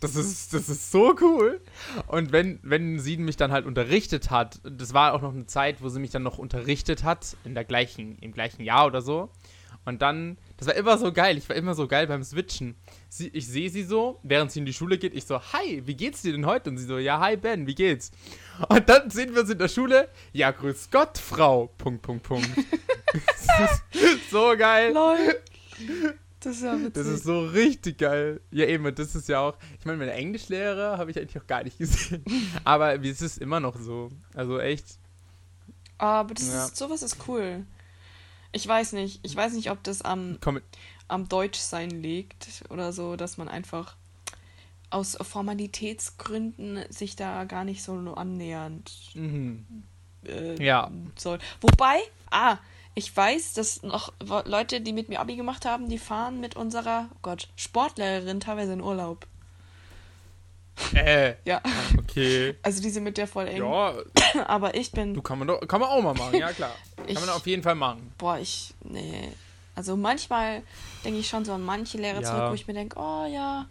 [0.00, 1.60] Das ist, das ist so cool.
[2.06, 5.82] Und wenn, wenn sie mich dann halt unterrichtet hat, das war auch noch eine Zeit,
[5.82, 9.30] wo sie mich dann noch unterrichtet hat, in der gleichen, im gleichen Jahr oder so.
[9.88, 12.74] Und dann, das war immer so geil, ich war immer so geil beim Switchen.
[13.08, 15.94] Sie, ich sehe sie so, während sie in die Schule geht, ich so, hi, wie
[15.96, 16.68] geht's dir denn heute?
[16.68, 18.10] Und sie so, ja, hi Ben, wie geht's?
[18.68, 22.50] Und dann sehen wir uns in der Schule, ja, grüß Gott, Frau, Punkt, Punkt, Punkt.
[24.30, 24.92] so geil.
[24.92, 25.16] Lol.
[26.40, 26.92] Das ist ja witzig.
[26.92, 28.40] Das ist so richtig geil.
[28.50, 29.56] Ja, eben, und das ist ja auch.
[29.80, 32.22] Ich meine, meine Englischlehrer habe ich eigentlich auch gar nicht gesehen.
[32.64, 34.10] Aber es ist immer noch so.
[34.34, 34.84] Also echt.
[35.96, 36.66] Aber das Ja.
[36.66, 37.64] ist, sowas ist cool.
[38.52, 39.20] Ich weiß nicht.
[39.22, 40.60] Ich weiß nicht, ob das am, Komm,
[41.06, 43.96] am Deutschsein liegt oder so, dass man einfach
[44.90, 49.84] aus Formalitätsgründen sich da gar nicht so annähernd mhm.
[50.26, 50.90] äh, Ja.
[51.16, 51.38] soll.
[51.60, 51.98] Wobei,
[52.30, 52.56] ah,
[52.94, 54.12] ich weiß, dass noch
[54.44, 58.72] Leute, die mit mir Abi gemacht haben, die fahren mit unserer, oh Gott, Sportlehrerin teilweise
[58.72, 59.26] in Urlaub.
[60.94, 61.60] Äh, Ja,
[61.98, 62.54] okay.
[62.62, 63.58] also die sind mit der voll eng.
[63.58, 63.94] Ja,
[64.46, 66.74] Aber ich bin, du kann man doch, kann man auch mal machen, ja klar.
[67.06, 68.12] Ich- Kann man auf jeden Fall machen.
[68.18, 69.28] boah, ich, nee.
[69.74, 70.62] Also manchmal
[71.04, 72.30] denke ich schon so an manche Lehrer Ja.
[72.30, 73.66] zurück, wo ich mir denke, oh ja,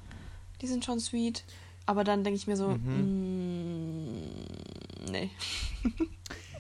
[0.62, 1.44] die sind schon sweet.
[1.86, 4.18] Aber dann denke ich mir so, Mhm.
[5.08, 5.30] mm, nee.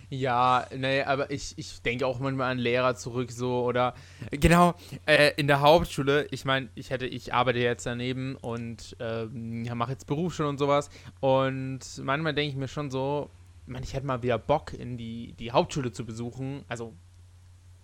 [0.09, 3.93] Ja, nee, aber ich, ich denke auch manchmal an Lehrer zurück so oder
[4.31, 4.73] genau
[5.05, 6.27] äh, in der Hauptschule.
[6.31, 10.89] Ich meine, ich hätte, ich arbeite jetzt daneben und ja, mache jetzt Berufsschule und sowas
[11.19, 13.29] und manchmal denke ich mir schon so,
[13.65, 16.93] man, ich hätte mal wieder Bock in die die Hauptschule zu besuchen, also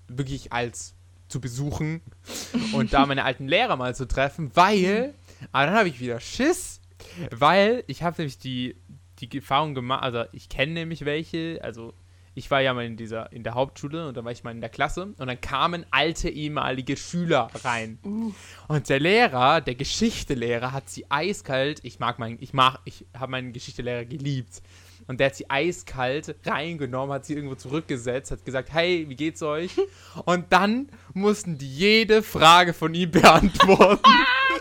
[0.07, 0.95] wirklich als
[1.27, 2.01] zu besuchen
[2.73, 5.13] und da meine alten Lehrer mal zu treffen, weil,
[5.51, 6.79] aber dann habe ich wieder Schiss,
[7.31, 8.77] weil ich habe nämlich die
[9.19, 11.93] die Erfahrung gemacht, also ich kenne nämlich welche, also
[12.35, 14.61] ich war ja mal in dieser, in der Hauptschule und dann war ich mal in
[14.61, 17.99] der Klasse und dann kamen alte ehemalige Schüler rein.
[18.67, 23.31] Und der Lehrer, der Geschichtelehrer, hat sie eiskalt, ich mag meinen, ich mag, ich habe
[23.31, 24.61] meinen Geschichtelehrer geliebt.
[25.07, 29.43] Und der hat sie eiskalt reingenommen, hat sie irgendwo zurückgesetzt, hat gesagt, hey, wie geht's
[29.43, 29.71] euch?
[30.25, 34.01] Und dann mussten die jede Frage von ihm beantworten.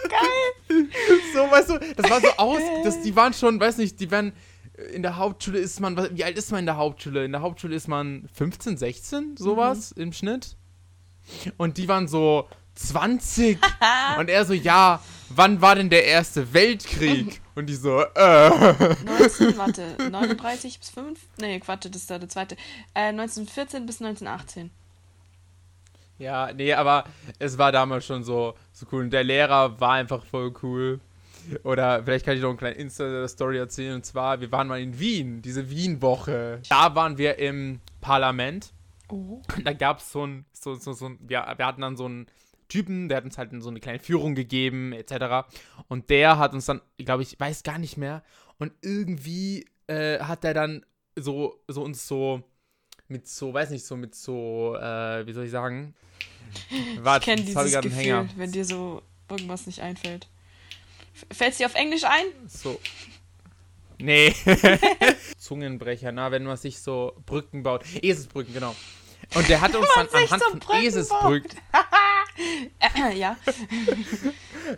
[0.09, 0.89] Geil!
[1.33, 4.33] so, weißt du, das war so aus, das, die waren schon, weiß nicht, die werden,
[4.93, 7.25] in der Hauptschule ist man, wie alt ist man in der Hauptschule?
[7.25, 10.57] In der Hauptschule ist man 15, 16, sowas im Schnitt.
[11.57, 13.59] Und die waren so 20.
[14.19, 17.41] und er so, ja, wann war denn der Erste Weltkrieg?
[17.55, 18.49] Und die so, äh.
[18.49, 21.21] 19, warte, 39 bis 5?
[21.39, 22.57] Nee, Quatsch, das ist da der zweite.
[22.95, 24.71] Äh, 1914 bis 1918.
[26.19, 27.05] Ja, nee, aber
[27.39, 29.03] es war damals schon so, so cool.
[29.03, 31.01] Und der Lehrer war einfach voll cool.
[31.65, 33.97] Oder vielleicht kann ich noch eine kleine Insta-Story erzählen.
[33.97, 36.61] Und zwar, wir waren mal in Wien, diese Wien-Woche.
[36.69, 38.73] Da waren wir im Parlament.
[39.09, 39.43] Oh.
[39.57, 42.07] Und da gab es so ein, so, so, so ein, wir, wir hatten dann so
[42.07, 42.27] einen
[42.69, 45.47] Typen, der hat uns halt so eine kleine Führung gegeben, etc.
[45.89, 48.23] Und der hat uns dann, ich glaube, ich weiß gar nicht mehr.
[48.59, 52.43] Und irgendwie äh, hat er dann so, so uns so
[53.09, 55.95] mit so, weiß nicht, so mit so, äh, wie soll ich sagen?
[56.71, 60.29] Ich kenne dieses Gefühl, wenn dir so irgendwas nicht einfällt.
[61.31, 62.27] Fällt dir auf Englisch ein?
[62.49, 62.81] So.
[63.99, 64.35] Nee.
[65.39, 67.85] Zungenbrecher, na, wenn man sich so Brücken baut.
[68.03, 68.75] Eselsbrücken, genau.
[69.35, 71.51] Und der hat uns dann anhand so von Brücken Eselsbrücken,
[73.15, 73.37] ja.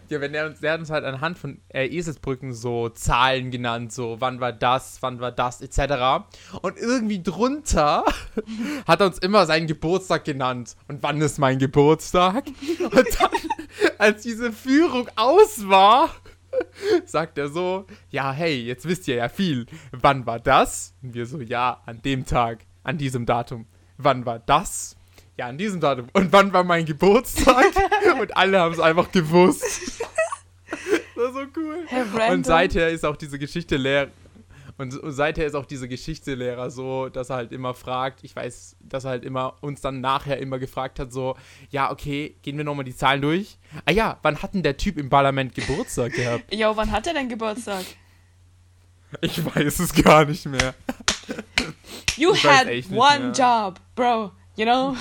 [0.08, 3.92] ja, wenn der uns, der hat uns halt anhand von äh, Eselsbrücken so Zahlen genannt,
[3.92, 6.24] so wann war das, wann war das, etc.
[6.62, 8.04] Und irgendwie drunter
[8.86, 10.76] hat er uns immer seinen Geburtstag genannt.
[10.88, 12.44] Und wann ist mein Geburtstag?
[12.78, 13.30] Und dann,
[13.98, 16.10] als diese Führung aus war,
[17.06, 19.66] sagt er so, ja, hey, jetzt wisst ihr ja viel.
[19.92, 20.94] Wann war das?
[21.02, 23.66] Und wir so, ja, an dem Tag, an diesem Datum.
[23.96, 24.96] Wann war das?
[25.36, 26.06] Ja, an diesem Datum.
[26.12, 27.66] Und wann war mein Geburtstag?
[28.20, 30.02] Und alle haben es einfach gewusst.
[31.16, 31.86] Das war so cool.
[32.32, 34.08] Und seither ist auch diese Geschichte leer.
[34.76, 39.04] Und seither ist auch diese Geschichtslehrer so, dass er halt immer fragt, ich weiß, dass
[39.04, 41.36] er halt immer uns dann nachher immer gefragt hat, so,
[41.70, 43.56] ja, okay, gehen wir nochmal die Zahlen durch.
[43.84, 46.44] Ah ja, wann hat denn der Typ im Parlament Geburtstag gehabt?
[46.54, 47.84] Jo, wann hat er denn Geburtstag?
[49.20, 50.74] Ich weiß es gar nicht mehr.
[52.16, 53.32] You Ich had one mehr.
[53.32, 54.32] job, bro.
[54.56, 54.96] You know?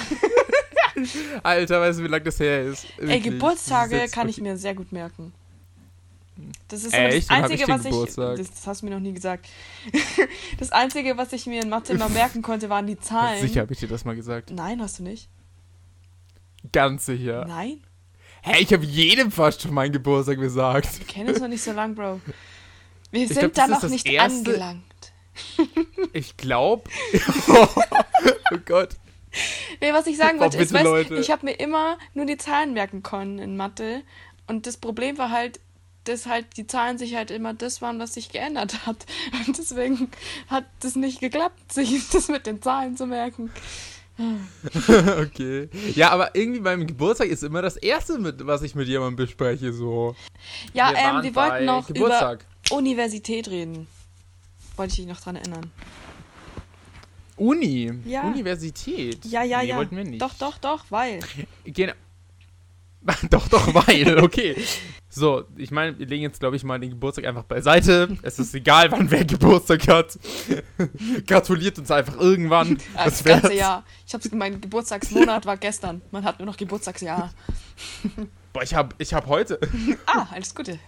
[1.44, 2.86] Alter, weißt du, wie lange das her ist?
[2.98, 5.34] Ey, Wirklich, Geburtstage ist jetzt kann ich mir sehr gut merken.
[6.68, 7.30] Das ist Echt?
[7.30, 8.16] das Einzige, was ich.
[8.16, 9.48] Das, das hast du mir noch nie gesagt.
[10.60, 13.40] das Einzige, was ich mir in Mathe immer merken konnte, waren die Zahlen.
[13.42, 14.50] Sicher habe ich dir das mal gesagt.
[14.52, 15.30] Nein, hast du nicht.
[16.72, 17.46] Ganz sicher.
[17.48, 17.82] Nein?
[18.42, 21.00] Hä, ich habe jedem fast schon meinen Geburtstag gesagt.
[21.00, 22.20] Wir kennen uns noch nicht so lang, Bro.
[23.12, 24.84] Wir sind glaub, da ist noch nicht erste- angelangt.
[26.14, 26.90] Ich glaube.
[27.48, 28.96] oh Gott.
[29.82, 32.38] Nee, was ich sagen Oh, wollte, ist, bitte, weißt, ich habe mir immer nur die
[32.38, 34.02] Zahlen merken können in Mathe.
[34.48, 35.60] Und das Problem war halt,
[36.04, 39.06] dass halt die Zahlen sich halt immer das waren, was sich geändert hat.
[39.48, 40.10] Und deswegen
[40.48, 43.52] hat das nicht geklappt, sich das mit den Zahlen zu merken.
[45.20, 45.70] okay.
[45.96, 49.74] Ja, aber irgendwie beim Geburtstag ist immer das Erste, mit, was ich mit jemandem bespreche.
[49.74, 50.16] So.
[50.74, 52.46] Ja, Wir ähm, wir wollten noch Geburtstag.
[52.68, 53.88] über Universität reden.
[54.76, 55.72] Wollte ich dich noch dran erinnern.
[57.38, 57.92] Uni.
[58.06, 58.22] Ja.
[58.24, 59.26] Universität.
[59.26, 59.78] Ja, ja, nee, ja.
[59.78, 60.22] wollten wir nicht.
[60.22, 61.20] Doch, doch, doch, weil.
[61.66, 61.94] Genau.
[63.30, 64.56] doch, doch, weil, okay.
[65.10, 68.18] So, ich meine, wir legen jetzt, glaube ich, mal den Geburtstag einfach beiseite.
[68.24, 70.18] Es ist egal, wann wer Geburtstag hat.
[71.28, 72.78] Gratuliert uns einfach irgendwann.
[72.78, 73.42] Äh, das wär's.
[73.44, 73.84] ganze Jahr.
[74.08, 76.02] Ich hab's, mein Geburtstagsmonat war gestern.
[76.12, 77.32] Man hat nur noch Geburtstagsjahr.
[78.54, 79.60] Boah, ich habe ich hab heute.
[80.08, 80.80] Ah, alles Gute.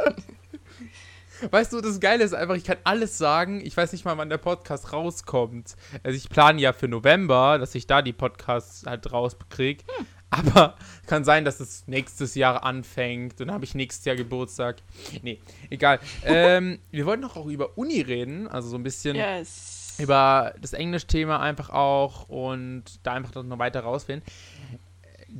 [1.52, 3.62] Weißt du, das Geile ist einfach, ich kann alles sagen.
[3.64, 5.76] Ich weiß nicht mal, wann der Podcast rauskommt.
[6.02, 9.84] Also ich plane ja für November, dass ich da die Podcasts halt rauskriege.
[9.98, 10.06] Hm.
[10.30, 10.76] Aber
[11.08, 13.40] kann sein, dass es nächstes Jahr anfängt.
[13.40, 14.78] Und dann habe ich nächstes Jahr Geburtstag.
[15.22, 16.00] Nee, egal.
[16.24, 18.48] ähm, wir wollten noch auch über Uni reden.
[18.48, 19.96] Also so ein bisschen Yes.
[20.00, 22.28] über das Englischthema einfach auch.
[22.30, 24.26] Und da einfach noch weiter rausfinden.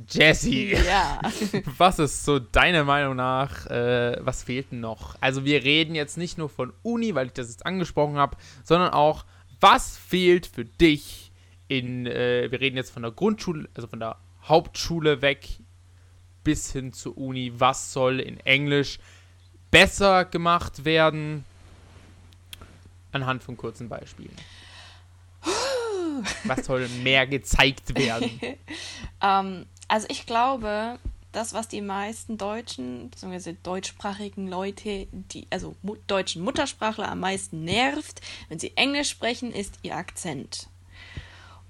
[0.08, 0.74] Jessie.
[0.74, 1.20] Ja.
[1.78, 5.16] Was ist so deiner Meinung nach, äh, was fehlt denn noch?
[5.20, 8.90] Also wir reden jetzt nicht nur von Uni, weil ich das jetzt angesprochen habe, sondern
[8.90, 9.24] auch,
[9.58, 11.32] was fehlt für dich
[11.68, 14.16] in, äh, wir reden jetzt von der Grundschule, also von der
[14.48, 15.48] Hauptschule weg
[16.44, 18.98] bis hin zur Uni, was soll in Englisch
[19.70, 21.44] besser gemacht werden?
[23.12, 24.36] Anhand von kurzen Beispielen.
[26.44, 28.40] Was soll mehr gezeigt werden?
[29.22, 30.98] Ähm, also ich glaube,
[31.32, 37.64] das, was die meisten Deutschen, beziehungsweise deutschsprachigen Leute, die, also mu deutschen Muttersprachler am meisten
[37.64, 40.68] nervt, wenn sie Englisch sprechen, ist ihr Akzent.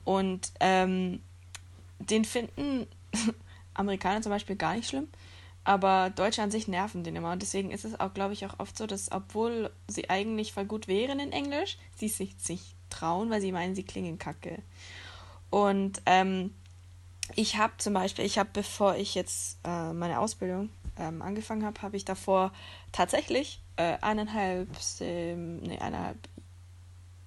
[0.04, 1.20] Und ähm,
[1.98, 2.86] den finden
[3.74, 5.08] Amerikaner zum Beispiel gar nicht schlimm,
[5.64, 7.32] aber Deutsche an sich nerven den immer.
[7.32, 10.64] Und deswegen ist es auch, glaube ich, auch oft so, dass obwohl sie eigentlich voll
[10.64, 14.62] gut wären in Englisch, sie sich nicht trauen, weil sie meinen, sie klingen kacke.
[15.50, 16.54] Und ähm,
[17.34, 21.82] ich habe zum Beispiel, ich habe, bevor ich jetzt äh, meine Ausbildung ähm, angefangen habe,
[21.82, 22.52] habe ich davor
[22.92, 24.68] tatsächlich äh, eineinhalb,
[25.00, 26.18] ähm, nee, eineinhalb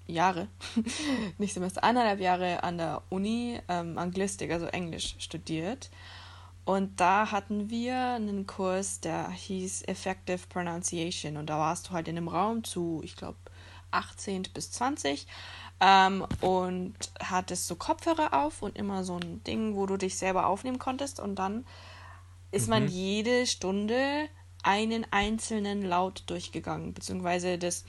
[0.09, 0.47] Jahre,
[1.37, 5.89] nicht Semester, eineinhalb Jahre an der Uni ähm, Anglistik, also Englisch studiert.
[6.65, 11.37] Und da hatten wir einen Kurs, der hieß Effective Pronunciation.
[11.37, 13.39] Und da warst du halt in einem Raum zu, ich glaube,
[13.91, 15.25] 18 bis 20
[15.79, 20.45] ähm, und hattest so Kopfhörer auf und immer so ein Ding, wo du dich selber
[20.45, 21.19] aufnehmen konntest.
[21.19, 21.65] Und dann
[22.51, 24.29] ist man jede Stunde
[24.63, 27.85] einen einzelnen Laut durchgegangen, beziehungsweise das,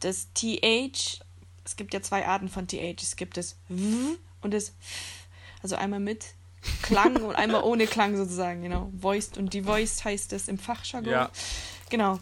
[0.00, 1.20] das TH.
[1.64, 3.02] Es gibt ja zwei Arten von TH.
[3.02, 4.74] Es gibt das W und das F.
[5.62, 6.26] Also einmal mit
[6.82, 8.90] Klang und einmal ohne Klang sozusagen, genau.
[8.92, 11.12] Voiced und devoiced heißt es im Fachjargon.
[11.12, 11.30] Ja.
[11.90, 12.18] Genau.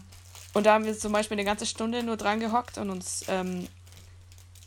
[0.53, 3.67] Und da haben wir zum Beispiel eine ganze Stunde nur dran gehockt und uns ähm,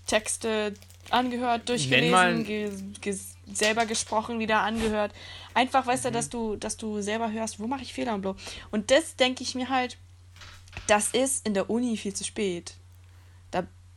[0.06, 0.74] Texte
[1.10, 3.18] angehört, durchgelesen, ge ge
[3.52, 5.12] selber gesprochen, wieder angehört.
[5.54, 8.36] Einfach, weißt du, dass du, dass du selber hörst, wo mache ich Fehler und blo.
[8.70, 9.98] Und das denke ich mir halt,
[10.88, 12.74] das ist in der Uni viel zu spät.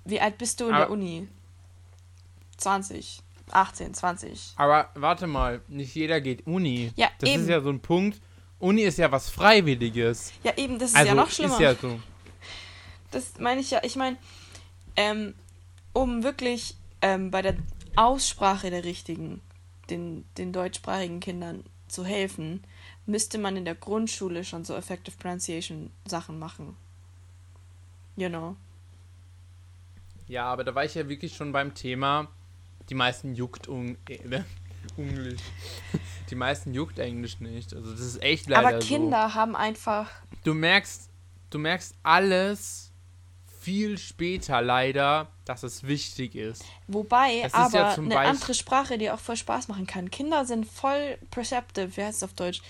[0.09, 1.27] Wie alt bist du in der Aber- Uni?
[2.57, 4.53] 20, 18, 20.
[4.57, 6.91] Aber warte mal, nicht jeder geht Uni.
[6.95, 7.43] Ja, das eben.
[7.43, 8.19] ist ja so ein Punkt.
[8.59, 10.33] Uni ist ja was Freiwilliges.
[10.43, 11.53] Ja, eben, das ist also ja noch schlimmer.
[11.53, 11.99] ist ja so.
[13.11, 13.81] Das meine ich ja.
[13.83, 14.17] Ich meine,
[14.97, 15.33] ähm,
[15.93, 17.55] um wirklich ähm, bei der
[17.95, 19.41] Aussprache der richtigen,
[19.89, 22.63] den, den deutschsprachigen Kindern zu helfen,
[23.05, 26.75] müsste man in der Grundschule schon so Effective Pronunciation Sachen machen.
[28.17, 28.57] You know.
[30.29, 32.27] Ja, aber da war ich ja wirklich schon beim Thema,
[32.89, 34.19] die meisten juckt un äh,
[34.97, 35.41] Englisch.
[36.29, 37.73] Die meisten juckt Englisch nicht.
[37.73, 40.09] Also das ist echt leider Aber Kinder haben einfach.
[40.31, 40.37] so.
[40.45, 41.09] Du merkst,
[41.49, 42.91] du merkst alles
[43.59, 46.63] viel später leider, dass es wichtig ist.
[46.87, 49.85] Wobei, Es ist aber ja zum eine Beisp- andere Sprache, die auch voll Spaß machen
[49.85, 50.09] kann.
[50.09, 52.61] Kinder sind voll perceptive, wie heißt es auf Deutsch?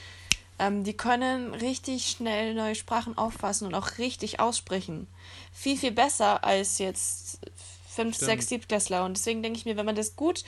[0.60, 5.08] Ähm, die können richtig schnell neue Sprachen auffassen und auch richtig aussprechen.
[5.52, 7.40] Viel, viel besser als jetzt
[7.88, 8.30] fünf, Stimmt.
[8.30, 9.06] sechs, Siebtklässler.
[9.06, 10.44] Und deswegen denke ich mir, wenn man das gut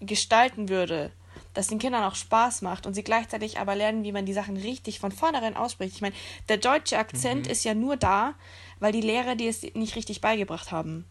[0.00, 1.10] gestalten würde,
[1.52, 4.56] das den Kindern auch Spaß macht und sie gleichzeitig aber lernen, wie man die Sachen
[4.56, 5.94] richtig von vornherein ausspricht.
[5.94, 6.14] Ich meine,
[6.48, 8.34] der deutsche Akzent ist ja nur da,
[8.78, 11.06] weil die Lehrer dir es nicht richtig beigebracht haben.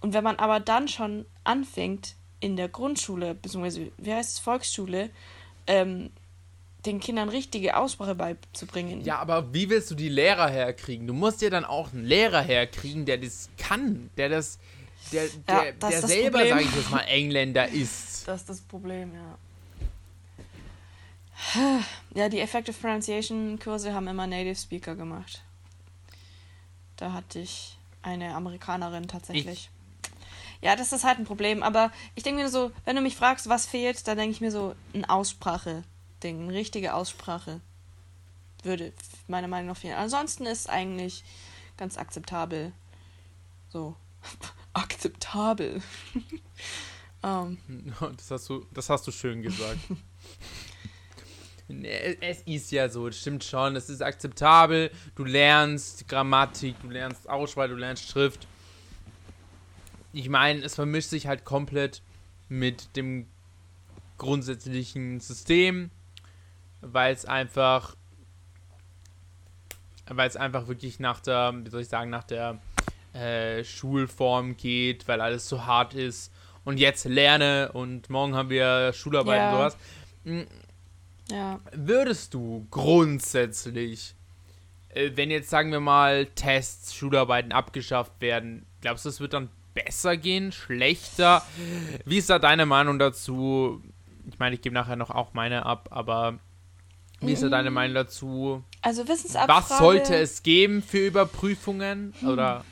[0.00, 5.10] Und wenn man aber dann schon anfängt, in der Grundschule, beziehungsweise, wie heißt es, Volksschule,
[5.66, 6.10] ähm,
[6.86, 9.02] den Kindern richtige Aussprache beizubringen.
[9.04, 11.06] Ja, aber wie willst du die Lehrer herkriegen?
[11.06, 14.58] Du musst ja dann auch einen Lehrer herkriegen, der das kann, der das,
[15.12, 16.58] der, Ja, der, das der das selber, Problem.
[16.58, 18.08] sag ich jetzt mal, Engländer ist.
[18.26, 19.38] Das ist das Problem, ja.
[22.14, 25.42] Ja, die Effective Pronunciation Kurse haben immer Native Speaker gemacht.
[26.96, 29.70] Da hatte ich eine Amerikanerin tatsächlich.
[30.62, 33.48] Ja, das ist halt ein Problem, aber ich denke mir so, wenn du mich fragst,
[33.48, 35.06] was fehlt, dann denke ich mir so, ein
[36.22, 37.60] Eine richtige Aussprache
[38.62, 38.92] würde
[39.26, 39.96] meiner Meinung nach fehlen.
[39.96, 41.24] Ansonsten ist eigentlich
[41.76, 42.72] ganz akzeptabel.
[43.70, 43.96] So.
[44.72, 45.82] akzeptabel.
[47.22, 47.58] ähm,
[48.16, 49.78] Das hast du, das hast du schön gesagt.
[51.68, 54.90] Es ist ja so, das stimmt schon, es ist akzeptabel.
[55.14, 58.48] Du lernst Grammatik, du lernst Aussprache, du lernst Schrift.
[60.12, 62.02] Ich meine, es vermischt sich halt komplett
[62.48, 63.28] mit dem
[64.18, 65.90] grundsätzlichen System,
[66.80, 67.96] weil es einfach,
[70.08, 72.58] weil es einfach wirklich nach der, wie soll ich sagen, nach der
[73.12, 76.32] äh, Schulform geht, weil alles so hart ist
[76.64, 79.50] und jetzt lerne und morgen haben wir Schularbeiten Ja.
[79.50, 79.76] und sowas.
[80.24, 80.40] Mm,
[81.32, 81.60] ja.
[81.72, 84.14] Würdest du grundsätzlich,
[84.90, 89.48] äh, wenn jetzt sagen wir mal Tests, Schularbeiten abgeschafft werden, glaubst du, es wird dann
[89.74, 91.42] besser gehen, schlechter?
[92.04, 93.82] Wie ist da deine Meinung dazu?
[94.28, 96.38] Ich meine, ich gebe nachher noch auch meine ab, aber
[97.20, 98.64] wie ist da deine Meinung dazu?
[98.82, 99.70] Also Wissensabfrage.
[99.70, 102.14] Was sollte es geben für Überprüfungen?
[102.26, 102.64] Oder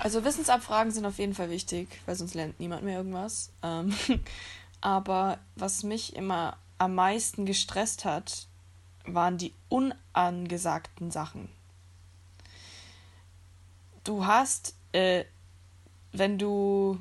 [0.00, 3.52] Also Wissensabfragen sind auf jeden Fall wichtig, weil sonst lernt niemand mehr irgendwas.
[3.62, 3.94] Ähm,
[4.80, 8.46] aber was mich immer am meisten gestresst hat,
[9.04, 11.48] waren die unangesagten Sachen.
[14.04, 15.24] Du hast, äh,
[16.12, 16.98] wenn du...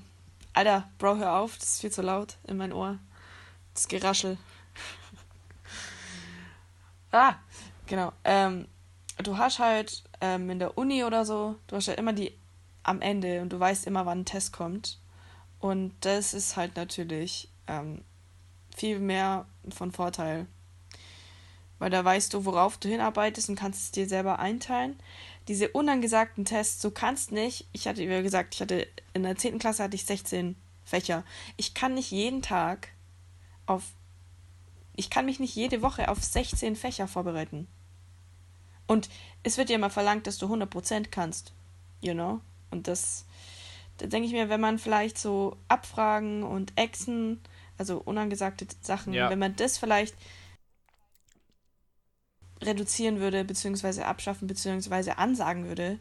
[0.53, 2.97] Alter, Bro, hör auf, das ist viel zu laut in mein Ohr.
[3.73, 4.37] Das Geraschel.
[7.11, 7.35] Ah,
[7.87, 8.11] genau.
[8.23, 8.67] Ähm,
[9.17, 12.33] du hast halt ähm, in der Uni oder so, du hast ja immer die
[12.83, 14.99] am Ende und du weißt immer, wann ein Test kommt.
[15.59, 18.03] Und das ist halt natürlich ähm,
[18.75, 20.47] viel mehr von Vorteil.
[21.79, 24.97] Weil da weißt du, worauf du hinarbeitest und kannst es dir selber einteilen.
[25.47, 29.59] Diese unangesagten Tests, du kannst nicht, ich hatte, wie gesagt, ich hatte in der 10.
[29.59, 31.23] Klasse hatte ich 16 Fächer.
[31.57, 32.89] Ich kann nicht jeden Tag
[33.65, 33.83] auf,
[34.99, 37.67] ich kann mich nicht jede Woche auf 16 Fächer vorbereiten.
[38.85, 39.09] Und
[39.43, 41.53] es wird dir immer verlangt, dass du 100% kannst.
[42.01, 42.41] You know?
[42.69, 43.25] Und das,
[43.97, 47.39] da denke ich mir, wenn man vielleicht so Abfragen und Exen,
[47.77, 49.29] also unangesagte Sachen, Ja.
[49.29, 50.15] wenn man das vielleicht
[52.61, 55.97] reduzieren würde, beziehungsweise abschaffen, beziehungsweise ansagen würde,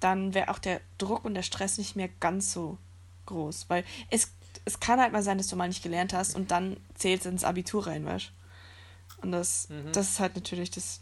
[0.00, 2.76] dann wäre auch der Druck und der Stress nicht mehr ganz so
[3.24, 3.70] groß.
[3.70, 4.32] Weil es,
[4.64, 7.26] es kann halt mal sein, dass du mal nicht gelernt hast und dann zählt es
[7.26, 9.22] ins Abitur rein, weißt du?
[9.22, 9.92] Und das, Mhm.
[9.92, 11.00] das ist halt natürlich das.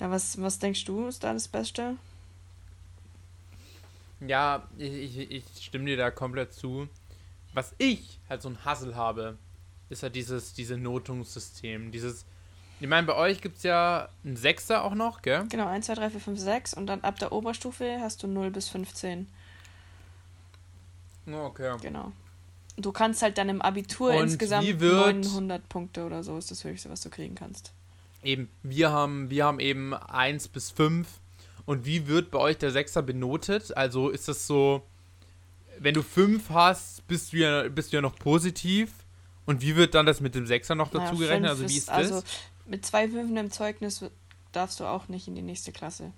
[0.00, 1.96] Ja, was, was denkst du, ist da das Beste?
[4.20, 6.88] Ja, ich, ich, ich stimme dir da komplett zu.
[7.52, 9.38] Was ich halt so ein Hassel habe,
[9.88, 11.92] ist halt dieses, diese Notungssystem.
[11.92, 12.24] Dieses,
[12.80, 15.46] ich meine, bei euch gibt es ja einen Sechser auch noch, gell?
[15.48, 18.50] Genau, 1, 2, 3, 4, 5, 6 und dann ab der Oberstufe hast du 0
[18.50, 19.28] bis 15.
[21.28, 21.76] Oh, Okay.
[21.80, 22.12] Genau.
[22.76, 26.50] Du kannst halt dann im Abitur Und insgesamt wie wird- 900 Punkte oder so ist
[26.50, 27.72] das höchste, was du kriegen kannst.
[28.22, 31.06] Eben, wir haben, wir haben eben 1 bis 5.
[31.64, 33.76] Und wie wird bei euch der Sechser benotet?
[33.76, 34.82] Also ist das so,
[35.78, 38.92] wenn du 5 hast, bist du ja, bist du ja noch positiv.
[39.46, 41.50] Und wie wird dann das mit dem Sechser noch dazu Naja, gerechnet?
[41.50, 41.94] Also wie ist das?
[41.96, 42.22] Also
[42.66, 44.04] mit zwei Fünfen im Zeugnis
[44.52, 46.12] darfst du auch nicht in die nächste Klasse.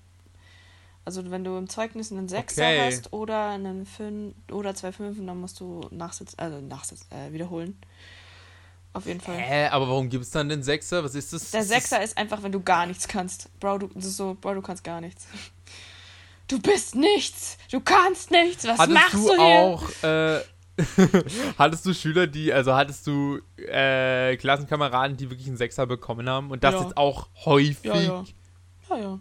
[1.09, 2.87] Also wenn du im Zeugnis einen Sechser Okay.
[2.92, 7.79] hast oder einen Fünf oder zwei Fünfen, dann musst du Nachsitz, also Nachsitz, äh, wiederholen.
[8.92, 9.38] Auf jeden Fall.
[9.38, 11.03] Hä, aber warum gibt es dann den Sechser?
[11.03, 11.51] Was ist das?
[11.51, 13.49] Der Sechser ist einfach, wenn du gar nichts kannst.
[13.59, 15.27] Bro, du, so, Bro, du kannst gar nichts.
[16.46, 17.56] Du bist nichts.
[17.71, 18.67] Du kannst nichts.
[18.67, 19.42] Was Hattest machst du du hier?
[19.42, 20.40] auch, äh,
[21.59, 26.50] hattest du Schüler, die, also hattest du äh, Klassenkameraden, die wirklich einen Sechser bekommen haben?
[26.50, 26.87] Und das Ja.
[26.87, 27.85] ist auch häufig.
[27.85, 28.25] Ja, ja.
[28.90, 29.21] Ja, ja.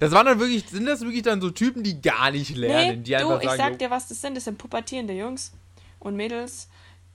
[0.00, 3.04] Das waren dann wirklich, sind das wirklich dann so Typen, die gar nicht lernen, nee,
[3.04, 4.36] die du, einfach ich sagen, sag jo, dir, was das sind.
[4.36, 5.52] Das sind pubertierende Jungs
[5.98, 6.68] und Mädels,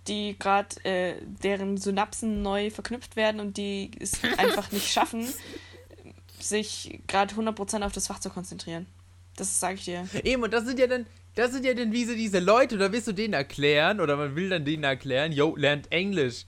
[0.08, 5.28] die gerade äh, deren Synapsen neu verknüpft werden und die es einfach nicht schaffen,
[6.40, 8.88] sich gerade 100% auf das Fach zu konzentrieren.
[9.36, 10.08] Das sage ich dir.
[10.24, 11.06] Eben, und das sind ja dann
[11.36, 14.36] das sind ja dann wie so diese Leute, da willst du denen erklären, oder man
[14.36, 16.46] will dann denen erklären, yo, lernt Englisch.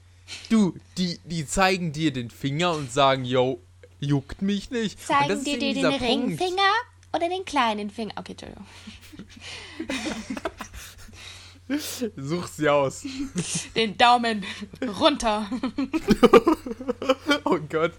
[0.48, 3.60] Du, die, die zeigen dir den Finger und sagen, yo,
[4.00, 5.00] juckt mich nicht.
[5.04, 6.00] Zeigen dir den Punkt.
[6.02, 6.72] Ringfinger
[7.12, 8.12] oder den kleinen Finger?
[8.16, 8.66] Okay, Entschuldigung.
[12.16, 13.04] Such sie aus.
[13.74, 14.44] Den Daumen
[15.00, 15.48] runter.
[17.48, 17.92] Oh Gott.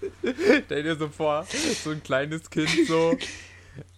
[0.65, 1.45] Stell dir so vor,
[1.83, 3.17] so ein kleines Kind so.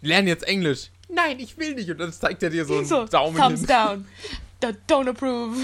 [0.02, 0.89] Lern jetzt Englisch.
[1.08, 1.89] Nein, ich will nicht.
[1.89, 3.68] Und dann zeigt er dir so einen So, Daumen thumbs hin.
[3.68, 4.08] down.
[4.88, 5.56] Don't approve.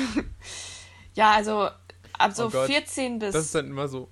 [1.13, 1.69] Ja, also
[2.13, 2.65] ab so Oh Gott.
[2.67, 4.09] 14 bis Das ist dann immer so.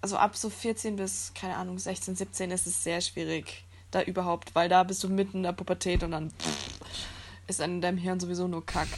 [0.00, 4.54] Also ab so 14 bis, keine Ahnung, 16, 17 ist es sehr schwierig, da überhaupt,
[4.54, 6.32] weil da bist du mitten in der Pubertät und dann
[7.46, 8.88] ist in deinem Hirn sowieso nur Kack.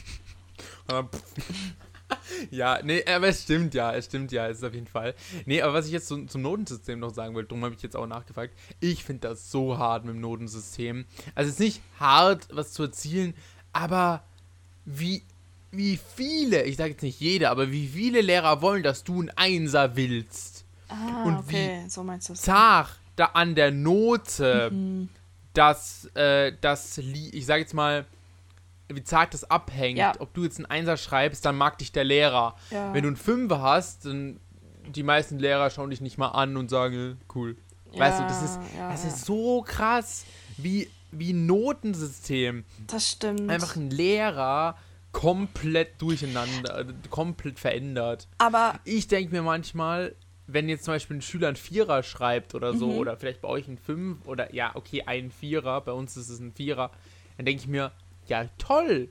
[0.88, 1.74] Pff.
[2.50, 5.14] ja, nee, aber es stimmt ja, es stimmt ja, es ist auf jeden Fall.
[5.46, 7.96] Nee, aber was ich jetzt zum, zum Notensystem noch sagen wollte, darum habe ich jetzt
[7.96, 11.06] auch nachgefragt, ich finde das so hart mit dem Notensystem.
[11.34, 13.34] Also es ist nicht hart, was zu erzielen,
[13.72, 14.22] aber
[14.84, 15.22] wie,
[15.70, 19.30] wie viele, ich sage jetzt nicht jeder, aber wie viele Lehrer wollen, dass du ein
[19.30, 20.51] Einser willst?
[20.92, 22.34] Ah, Und okay, so meinst du.
[22.34, 24.70] Zach da an der Note,
[25.54, 28.06] dass äh, das, ich sage jetzt mal,
[28.88, 29.98] wie zart das abhängt.
[29.98, 30.12] Ja.
[30.18, 32.56] Ob du jetzt einen Einser schreibst, dann mag dich der Lehrer.
[32.70, 32.92] Ja.
[32.94, 34.40] Wenn du einen Fünfer hast, dann
[34.86, 37.56] die meisten Lehrer schauen dich nicht mal an und sagen, äh, cool.
[37.96, 39.08] weißt du, das ist, ja, das ja.
[39.10, 40.24] ist so krass,
[40.56, 43.48] wie, wie ein Notensystem Das stimmt.
[43.50, 44.76] einfach einen Lehrer
[45.12, 48.26] komplett durcheinander, äh, komplett verändert.
[48.38, 50.14] Aber Ich denke mir manchmal,
[50.46, 52.98] wenn jetzt zum Beispiel ein Schüler ein Vierer schreibt oder so, Mhm.
[52.98, 56.40] oder vielleicht bei euch ein Fünf oder ja, okay, ein Vierer, bei uns ist es
[56.40, 56.90] ein Vierer,
[57.36, 57.92] dann denke ich mir,
[58.26, 59.08] ja, toll.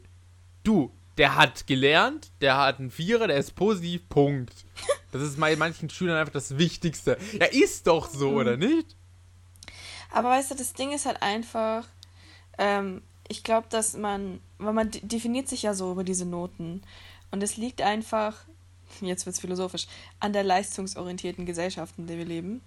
[0.64, 4.54] Du, der hat gelernt, der hat einen Vierer, der ist positiv, Punkt.
[5.12, 7.18] Das ist bei manchen Schülern einfach das Wichtigste.
[7.38, 8.18] Ja, ist doch Mhm.
[8.18, 8.96] so, oder nicht?
[10.10, 11.86] Aber weißt du, das Ding ist halt einfach,
[12.58, 16.82] ähm, ich glaube, dass man, weil man de- definiert sich ja so über diese Noten.
[17.30, 18.38] Und es liegt einfach,
[19.02, 19.88] jetzt wird's philosophisch,
[20.20, 22.62] an der leistungsorientierten Gesellschaft, in der wir leben,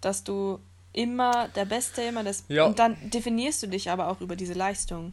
[0.00, 0.58] dass du
[0.92, 2.44] immer der Beste, immer das.
[2.48, 2.64] Ja.
[2.64, 5.12] Und dann definierst du dich aber auch über diese Leistung.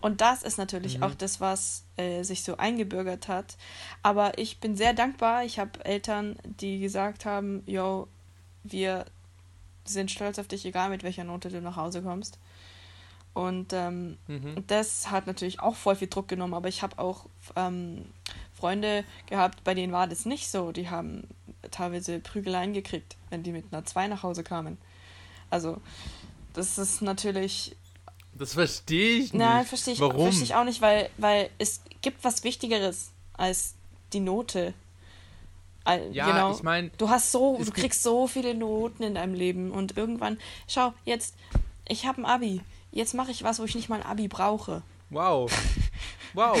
[0.00, 3.56] Und das ist natürlich auch das, was äh, sich so eingebürgert hat.
[4.02, 5.44] Aber ich bin sehr dankbar.
[5.44, 8.08] Ich habe Eltern, die gesagt haben, yo,
[8.64, 9.04] wir
[9.84, 12.38] sind stolz auf dich, egal mit welcher Note du nach Hause kommst.
[13.32, 14.64] Und ähm, Mhm.
[14.66, 17.26] das hat natürlich auch voll viel Druck genommen, aber ich habe auch
[17.56, 18.04] ähm,
[18.62, 20.70] Freunde gehabt, bei denen war das nicht so.
[20.70, 21.26] Die haben
[21.72, 24.78] teilweise Prügeleien gekriegt, wenn die mit einer 2 nach Hause kamen.
[25.50, 25.78] Also,
[26.54, 27.74] das ist natürlich.
[28.34, 29.34] Das verstehe ich nicht.
[29.34, 30.22] Nein, verstehe ich, Warum?
[30.22, 33.74] verstehe ich auch nicht, weil, weil es gibt was Wichtigeres als
[34.12, 34.74] die Note.
[36.12, 36.52] Ja, genau.
[36.54, 40.38] ich meine, Du hast so, du kriegst so viele Noten in deinem Leben und irgendwann,
[40.68, 41.34] schau, jetzt,
[41.88, 42.60] ich habe ein Abi.
[42.92, 44.82] Jetzt mache ich was, wo ich nicht mal ein Abi brauche.
[45.10, 45.50] Wow.
[46.34, 46.58] Wow.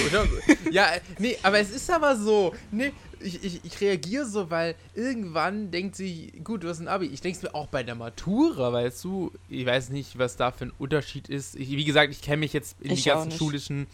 [0.70, 2.54] ja, äh, nee, aber es ist aber so.
[2.70, 7.06] Nee, ich, ich, ich reagiere so, weil irgendwann denkt sie, gut, du hast ein Abi.
[7.06, 10.50] Ich denke es mir auch bei der Matura, weißt du, ich weiß nicht, was da
[10.50, 11.56] für ein Unterschied ist.
[11.56, 13.86] Ich, wie gesagt, ich kenne mich jetzt in Ich die ganzen schulischen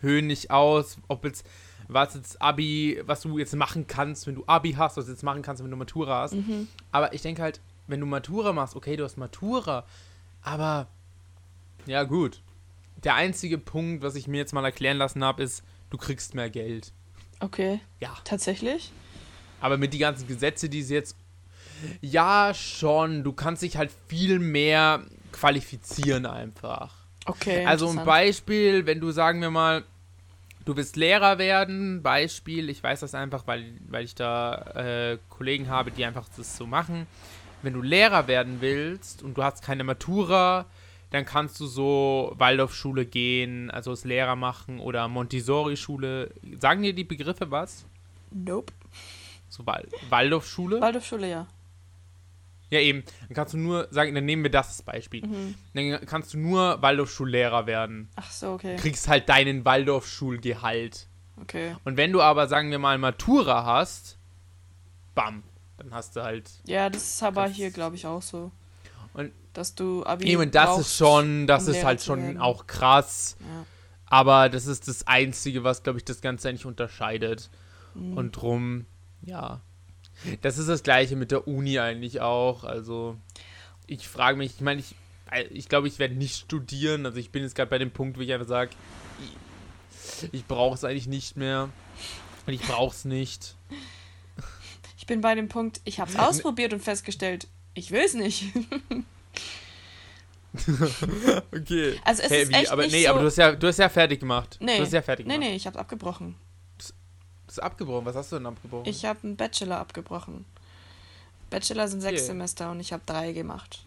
[0.00, 1.46] Höhen nicht aus, ob jetzt,
[1.88, 5.22] was jetzt Abi, was du jetzt machen kannst, wenn du Abi hast, was du jetzt
[5.22, 6.34] machen kannst, wenn du Matura hast.
[6.34, 6.68] Mhm.
[6.92, 9.84] Aber ich denke halt, wenn du Matura machst, okay, du hast Matura,
[10.42, 10.86] aber
[11.86, 12.40] ja gut.
[13.04, 16.50] Der einzige Punkt, was ich mir jetzt mal erklären lassen habe, ist, du kriegst mehr
[16.50, 16.92] Geld.
[17.40, 18.16] Okay, Ja.
[18.24, 18.90] tatsächlich?
[19.60, 21.16] Aber mit die ganzen Gesetze, die sie jetzt.
[22.00, 23.24] Ja, schon.
[23.24, 26.94] Du kannst dich halt viel mehr qualifizieren einfach.
[27.26, 27.64] Okay.
[27.66, 28.04] Also ein.
[28.04, 29.84] Beispiel, wenn du sagen wir mal,
[30.64, 34.54] du willst Lehrer werden, Beispiel, ich weiß das einfach, weil, weil ich da
[35.12, 37.06] äh, Kollegen habe, die einfach das so machen.
[37.62, 40.66] Wenn du Lehrer werden willst und du hast keine Matura,
[41.14, 46.30] dann kannst du so Waldorfschule gehen, also das Lehrer machen oder Montessori-Schule.
[46.58, 47.86] Sagen dir die Begriffe was?
[48.32, 48.72] Nope.
[49.48, 50.80] So Wal Waldorfschule?
[50.80, 51.46] Waldorfschule, ja.
[52.70, 53.04] Ja, eben.
[53.28, 55.24] Dann kannst du nur sagen, dann nehmen wir das als Beispiel.
[55.24, 55.54] Mhm.
[55.74, 58.08] Dann kannst du nur Waldorfschullehrer werden.
[58.16, 58.74] Ach so, okay.
[58.74, 61.06] Kriegst halt deinen Waldorfschulgehalt.
[61.40, 61.76] Okay.
[61.84, 64.18] Und wenn du aber, sagen wir mal, Matura hast,
[65.14, 65.44] bam,
[65.76, 66.50] dann hast du halt.
[66.66, 68.50] Ja, das ist aber hier, glaube ich, auch so.
[69.12, 72.38] Und- dass du Abi Eben, das brauchst, ist schon, das um ist halt schon werden.
[72.38, 73.36] auch krass.
[73.40, 73.66] Ja.
[74.06, 77.50] Aber das ist das Einzige, was, glaube ich, das Ganze eigentlich unterscheidet.
[77.94, 78.16] Mhm.
[78.16, 78.86] Und drum,
[79.22, 79.60] ja.
[80.42, 82.64] Das ist das Gleiche mit der Uni eigentlich auch.
[82.64, 83.16] Also,
[83.86, 84.94] ich frage mich, ich meine, ich,
[85.50, 87.06] ich glaube, ich werde nicht studieren.
[87.06, 88.70] Also, ich bin jetzt gerade bei dem Punkt, wo ich einfach sage,
[90.22, 91.70] ich, ich brauche es eigentlich nicht mehr.
[92.46, 93.56] Und ich brauche es nicht.
[94.96, 98.52] Ich bin bei dem Punkt, ich habe es ausprobiert und festgestellt, ich will es nicht.
[101.52, 102.00] okay.
[102.04, 102.54] Also es Hä, ist wie?
[102.54, 103.08] echt aber nicht nee, so...
[103.10, 104.56] aber du hast ja, du hast ja fertig gemacht.
[104.60, 105.50] nee, Du hast ja fertig nee, gemacht.
[105.50, 106.36] nee, ich hab's abgebrochen.
[106.78, 106.84] Du
[107.48, 108.06] hast abgebrochen.
[108.06, 108.86] Was hast du denn abgebrochen?
[108.88, 110.44] Ich habe einen Bachelor abgebrochen.
[111.50, 112.26] Bachelor sind sechs Okay.
[112.28, 113.84] Semester und ich habe drei gemacht.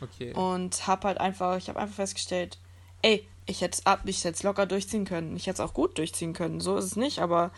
[0.00, 0.32] okay.
[0.34, 2.58] Und habe halt einfach, ich habe einfach festgestellt,
[3.02, 5.36] ey, ich hätte es ab, ich hätte es locker durchziehen können.
[5.36, 6.60] Ich hätte es auch gut durchziehen können.
[6.60, 7.50] So ist es nicht, aber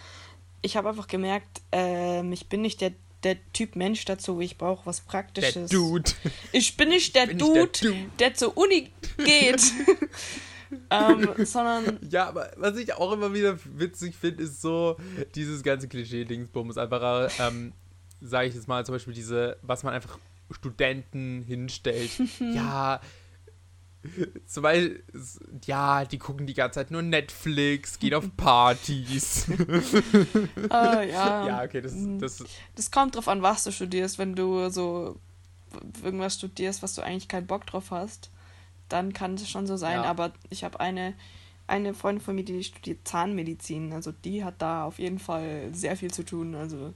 [0.63, 2.93] ich habe einfach gemerkt, ähm, ich bin nicht der,
[3.25, 4.41] der Typ Mensch dazu.
[4.41, 5.71] Ich brauche was der Praktisches.
[5.71, 6.11] Dude.
[6.53, 8.11] Ich bin nicht der, Bin nicht der Dude, Dude.
[8.19, 8.91] der zur Uni
[9.25, 9.63] geht.
[10.91, 14.97] ähm, sondern Ja, aber was ich auch immer wieder witzig finde, ist so
[15.35, 16.79] dieses ganze Klischee-Dingsbums.
[16.79, 17.73] Einfach, ähm,
[18.21, 20.19] sage ich jetzt mal, zum Beispiel diese, was man einfach
[20.51, 22.11] Studenten hinstellt.
[22.55, 23.01] ja,
[24.47, 25.03] zum Beispiel,
[25.65, 29.49] ja, die gucken die ganze Zeit nur Netflix, gehen auf Partys.
[29.49, 32.45] äh, ja, ja, okay, das, das
[32.75, 34.19] das kommt drauf an, was du studierst.
[34.19, 35.19] Wenn du so
[36.03, 38.31] irgendwas studierst, was du eigentlich keinen Bock drauf hast,
[38.89, 39.97] dann kann es schon so sein.
[39.97, 40.05] Ja.
[40.05, 41.15] Aber ich habe eine,
[41.67, 43.93] eine Freundin von mir, die studiert Zahnmedizin.
[43.93, 46.55] Also die hat da auf jeden Fall sehr viel zu tun.
[46.55, 46.95] Also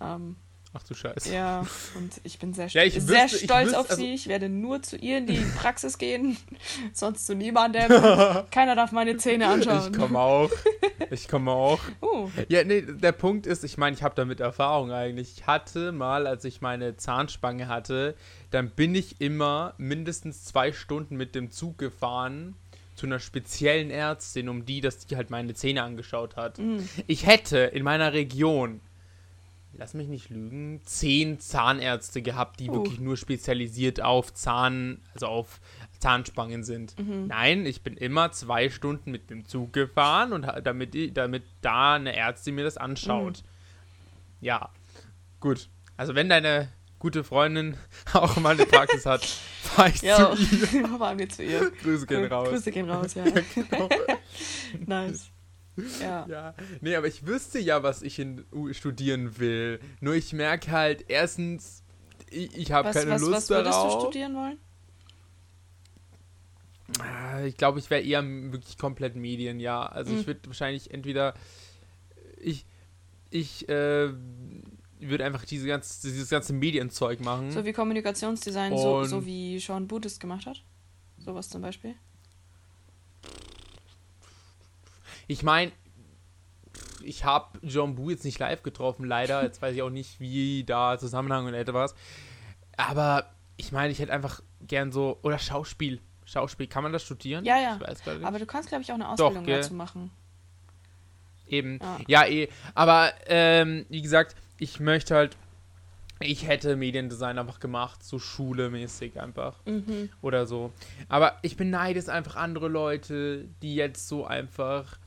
[0.00, 0.36] ähm,
[0.76, 1.32] ach du Scheiße.
[1.34, 1.60] ja,
[1.94, 4.14] und ich bin sehr, Ja, ich sehr wüsste- stolz wüsste- auf also- sie.
[4.14, 6.36] Ich werde nur zu ihr in die Praxis gehen,
[6.92, 7.88] sonst zu niemandem.
[8.50, 9.90] Keiner darf meine Zähne anschauen.
[9.92, 10.50] Ich komme auch.
[11.10, 11.80] Ich komme auch.
[12.00, 15.32] Oh, Ja, nee, der Punkt ist, ich meine, ich habe damit Erfahrung eigentlich.
[15.38, 18.14] Ich hatte mal, als ich meine Zahnspange hatte,
[18.50, 22.54] dann bin ich immer mindestens zwei Stunden mit dem Zug gefahren
[22.94, 26.58] zu einer speziellen Ärztin, um die, dass die halt meine Zähne angeschaut hat.
[27.06, 28.80] Ich hätte in meiner Region,
[29.78, 32.74] lass mich nicht lügen, zehn Zahnärzte gehabt, die Uh.
[32.74, 35.60] wirklich nur spezialisiert auf Zahn, also auf
[35.98, 36.94] Zahnspangen sind.
[36.98, 42.14] Nein, ich bin immer zwei Stunden mit dem Zug gefahren und damit, damit da eine
[42.14, 43.42] Ärztin mir das anschaut.
[44.40, 44.70] Ja,
[45.40, 45.68] gut.
[45.96, 46.68] Also wenn deine
[46.98, 47.76] gute Freundin
[48.12, 49.24] auch mal eine Praxis hat,
[49.62, 50.82] fahr ich ja, zu ihr.
[51.00, 51.70] waren wir zu ihr.
[51.82, 52.48] Grüße gehen raus.
[52.50, 53.24] Grüße gehen raus, ja.
[54.86, 55.30] nice.
[56.00, 56.26] Ja.
[56.28, 59.78] Ja, nee, aber ich wüsste ja, was ich in studieren will.
[60.00, 61.82] Nur ich merke halt, erstens,
[62.30, 63.94] ich, ich habe Was, keine was, Lust was würdest darauf.
[63.94, 64.58] du studieren wollen?
[67.00, 69.84] Ah, Ich glaube, ich wäre eher wirklich komplett Medien, ja.
[69.84, 70.20] Also Mhm.
[70.20, 71.34] ich würde wahrscheinlich entweder
[72.40, 72.64] ich
[73.30, 74.12] ich äh,
[75.00, 77.50] würde einfach diese ganze, dieses ganze Medienzeug machen.
[77.50, 80.62] So wie Kommunikationsdesign, so, so wie Sean Buddhist gemacht hat?
[81.18, 81.96] Sowas zum Beispiel?
[85.26, 85.72] Ich meine,
[87.02, 89.42] ich habe John Boo jetzt nicht live getroffen, leider.
[89.42, 91.94] Jetzt weiß ich auch nicht, wie da Zusammenhang und etwas.
[92.76, 95.18] Aber ich meine, ich hätte einfach gern so.
[95.22, 96.00] Oder Schauspiel.
[96.24, 97.44] Schauspiel, kann man das studieren?
[97.44, 97.78] Ja, ja.
[98.22, 99.60] Aber du kannst, glaube ich, auch eine Doch, Ausbildung gell.
[99.60, 100.10] dazu machen.
[101.46, 101.78] Eben.
[101.80, 102.24] Ja.
[102.24, 102.48] Ja, eh.
[102.74, 105.36] Aber, ähm, wie gesagt, ich möchte halt.
[106.18, 109.60] Ich hätte Mediendesign einfach gemacht, so schulemäßig einfach.
[109.66, 110.08] Mhm.
[110.22, 110.72] Oder so.
[111.10, 114.98] Aber ich beneide es einfach andere Leute, die jetzt so einfach.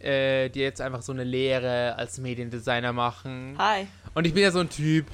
[0.00, 3.54] Äh, die jetzt einfach so eine Lehre als Mediendesigner machen.
[3.58, 3.86] Hi.
[4.14, 5.04] Und ich bin ja so ein Typ.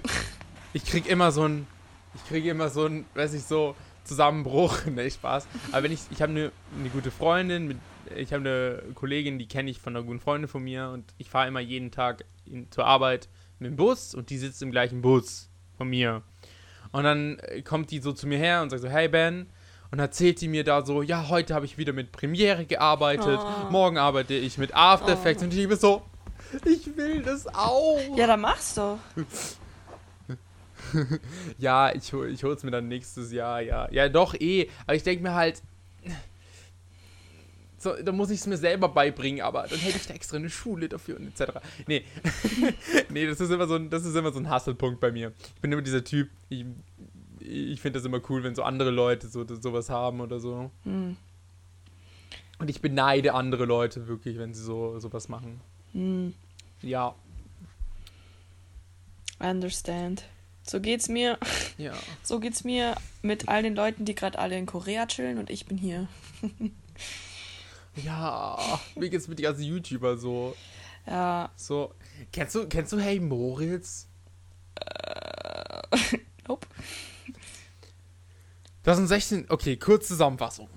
[0.72, 1.66] Ich krieg immer so ein.
[2.14, 3.74] Ich kriege immer so ein, weiß ich, so
[4.05, 4.87] Zusammenbruch.
[4.87, 5.49] ne, Spaß.
[5.72, 6.03] Aber wenn ich.
[6.11, 7.78] Ich habe eine eine gute Freundin, mit,
[8.14, 11.30] ich habe eine Kollegin, die kenne ich von einer guten Freundin von mir und ich
[11.30, 13.28] fahre immer jeden Tag in, zur Arbeit
[13.59, 16.22] mit dem Bus und die sitzt im gleichen Bus von mir.
[16.93, 19.47] Und dann äh, kommt die so zu mir her und sagt so, hey Ben.
[19.93, 23.70] Und erzählt die mir da so, ja, heute habe ich wieder mit Premiere gearbeitet, Oh.
[23.70, 25.12] morgen arbeite ich mit After Oh.
[25.12, 26.03] Effects und ich bin so,
[26.64, 27.99] ich will das auch.
[28.16, 28.99] Ja, dann mach's doch.
[31.59, 33.91] Ja, ich, ich hol's mir dann nächstes Jahr, ja.
[33.91, 34.68] Ja, doch, eh.
[34.87, 35.61] Aber ich denke mir halt,
[37.78, 40.49] so, da muss ich es mir selber beibringen, aber dann hätte ich da extra eine
[40.49, 41.55] Schule dafür und etc.
[41.87, 42.05] Nee.
[43.11, 45.32] nee, das ist immer so ein, das ist immer so ein Hasselpunkt bei mir.
[45.57, 46.64] Ich bin immer dieser Typ, ich,
[47.47, 50.70] ich finde das immer cool, wenn so andere Leute so, sowas haben oder so.
[50.84, 51.16] Hm.
[52.59, 55.61] Und ich beneide andere Leute wirklich, wenn sie so sowas machen.
[55.92, 56.34] Hm.
[56.82, 57.14] Ja,
[59.40, 60.24] I understand.
[60.62, 61.38] So geht's mir.
[61.78, 61.92] ja.
[62.22, 65.66] So geht's mir mit all den Leuten, die gerade alle in Korea chillen und ich
[65.66, 66.09] bin hier.
[68.05, 70.55] Ja, wie geht's mit den ganzen YouTuber so?
[71.07, 71.51] Ja.
[71.57, 71.94] So,
[72.30, 74.07] kennst du, kennst du Hey Moritz?
[76.47, 76.66] Nope.
[78.87, 80.68] 2016, okay, kurz Zusammenfassung.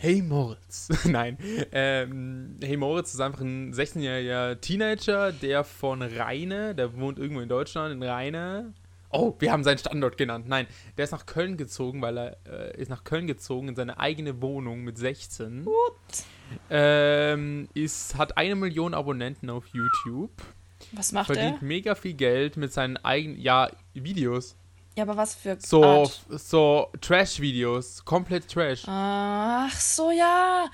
[0.00, 0.88] Hey Moritz.
[1.04, 1.38] Nein.
[1.70, 7.48] Ähm, hey Moritz ist einfach ein 16-jähriger Teenager, der von Rheine, der wohnt irgendwo in
[7.48, 8.74] Deutschland, in Rheine.
[9.08, 10.48] Oh, wir haben seinen Standort genannt.
[10.48, 14.00] Nein, der ist nach Köln gezogen, weil er äh, ist nach Köln gezogen in seine
[14.00, 15.64] eigene Wohnung mit 16.
[15.64, 16.24] What?
[16.70, 20.42] Ähm, ist, hat eine Million Abonnenten auf YouTube.
[20.90, 21.64] Was macht verdient er?
[21.64, 24.56] mega viel Geld mit seinen eigenen, ja, Videos.
[24.96, 26.20] Ja, aber was für So, Art?
[26.30, 28.04] so Trash-Videos.
[28.04, 28.82] Komplett Trash.
[28.86, 30.66] Ach so, ja.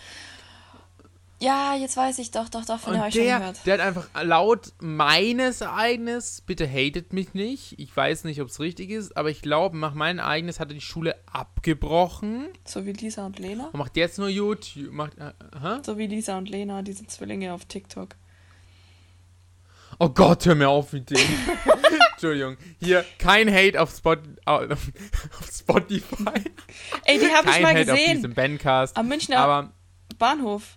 [1.42, 3.60] Ja, jetzt weiß ich doch, doch, doch, von dem habe ich schon der, gehört.
[3.66, 8.60] der hat einfach laut meines Ereignis, bitte hatet mich nicht, ich weiß nicht, ob es
[8.60, 12.92] richtig ist, aber ich glaube, nach meinem Ereignis hat er die Schule abgebrochen So wie
[12.92, 13.68] Lisa und Lena.
[13.72, 14.92] und macht jetzt nur YouTube.
[14.92, 15.78] Macht, äh, hä?
[15.82, 18.16] So wie Lisa und Lena, diese Zwillinge auf TikTok.
[19.98, 21.16] Oh Gott, hör mir auf mit dem.
[22.20, 22.58] Entschuldigung.
[22.78, 24.78] Hier, kein Hate auf, Spot, auf
[25.50, 26.44] Spotify.
[27.06, 28.16] Ey, die habe ich mal Hate auf gesehen.
[28.16, 28.94] diesem Bandcast.
[28.98, 29.72] Am Münchner Aber
[30.18, 30.76] Bahnhof.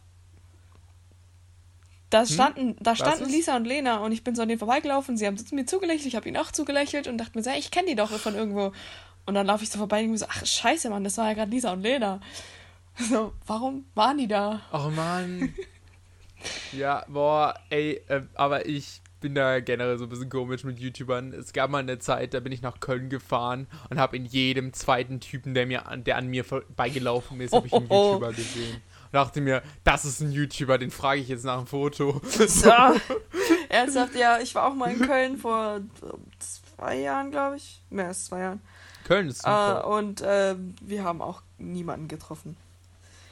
[2.09, 3.27] Da standen, da standen?
[3.29, 5.17] Lisa und Lena und ich bin so an denen vorbeigelaufen.
[5.17, 7.71] Sie haben so mir zugelächelt, ich habe ihnen auch zugelächelt und dachte mir so, ich
[7.71, 8.71] kenne die doch von irgendwo.
[9.25, 11.27] Und dann laufe ich so vorbei und denke mir so, ach scheiße, Mann, das war
[11.27, 12.21] ja gerade Lisa und Lena.
[13.09, 14.61] So, warum waren die da?
[14.71, 15.55] Oh Mann.
[16.71, 21.33] ja, boah, ey, äh, aber ich bin da generell so ein bisschen komisch mit YouTubern.
[21.33, 24.71] Es gab mal eine Zeit, da bin ich nach Köln gefahren und habe in jedem
[24.73, 28.11] zweiten Typen, der mir an, der an mir vorbeigelaufen ist, habe ich einen Oh.
[28.13, 28.75] YouTuber gesehen.
[28.75, 32.21] Und dachte mir, das ist ein YouTuber, den frage ich jetzt nach einem Foto.
[32.29, 32.71] So.
[33.69, 35.79] Ernsthaft, ja, ich war auch mal in Köln vor
[36.39, 37.81] zwei Jahren, glaube ich.
[37.89, 38.61] Mehr als zwei Jahren.
[39.05, 39.87] Köln ist Äh, super.
[39.87, 42.55] und äh, wir haben auch niemanden getroffen.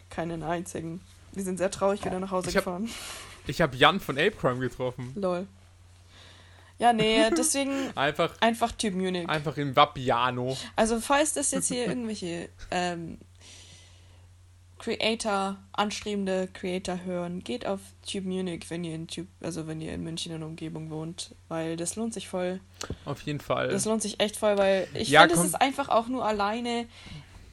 [0.09, 1.01] Keinen einzigen.
[1.33, 2.89] Wir sind sehr traurig wieder nach Hause Ich hab- gefahren.
[3.47, 5.13] Ich habe Jan von Ape Crime getroffen.
[5.15, 5.47] Lol.
[6.81, 9.29] Ja, nee, deswegen Einfach, einfach Typ Munich.
[9.29, 10.57] einfach in Vapiano.
[10.75, 13.19] Also, falls das jetzt hier irgendwelche ähm,
[14.79, 17.79] Creator, anstrebende Creator hören, geht auf
[18.09, 21.35] Tube Munich, wenn ihr in Tube, also wenn ihr in München in der Umgebung wohnt,
[21.49, 22.59] weil das lohnt sich voll.
[23.05, 23.69] Auf jeden Fall.
[23.69, 26.87] Das lohnt sich echt voll, weil ich Ja, finde, es ist einfach auch nur alleine.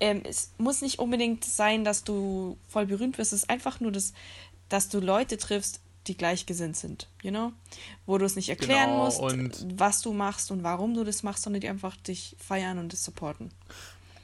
[0.00, 3.34] Ähm, es muss nicht unbedingt sein, dass du voll berühmt wirst.
[3.34, 4.14] Es ist einfach nur das,
[4.70, 7.52] dass du Leute triffst, die gleichgesinnt sind, you know?
[8.06, 11.42] Wo du es nicht erklären Genau, musst, was du machst und warum du das machst,
[11.44, 13.50] sondern die einfach dich feiern und das supporten.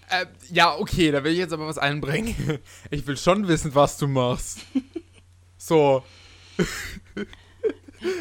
[0.09, 2.35] Äh, ja, okay, da will ich jetzt aber was einbringen.
[2.91, 4.61] Ich will schon wissen, was du machst.
[5.57, 6.03] So,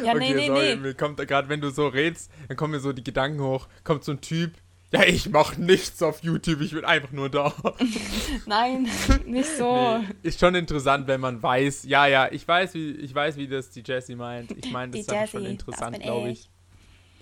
[0.03, 0.75] Ja, okay, nee, nee, sorry, nee.
[0.77, 3.67] mir kommt gerade, wenn du so redst, dann kommen mir so die Gedanken hoch.
[3.83, 4.53] Kommt so ein Typ,
[4.93, 7.53] ja, ich mach nichts auf YouTube, ich bin einfach nur da.
[8.45, 8.87] Nein,
[9.25, 9.97] nicht so.
[9.97, 13.47] Nee, ist schon interessant, wenn man weiß, ja, ja, ich weiß, wie, ich weiß, wie
[13.47, 14.51] das die Jessie meint.
[14.51, 16.39] Ich meine, das Die ist schon Jessie, das interessant, glaube ich.
[16.41, 16.49] ich.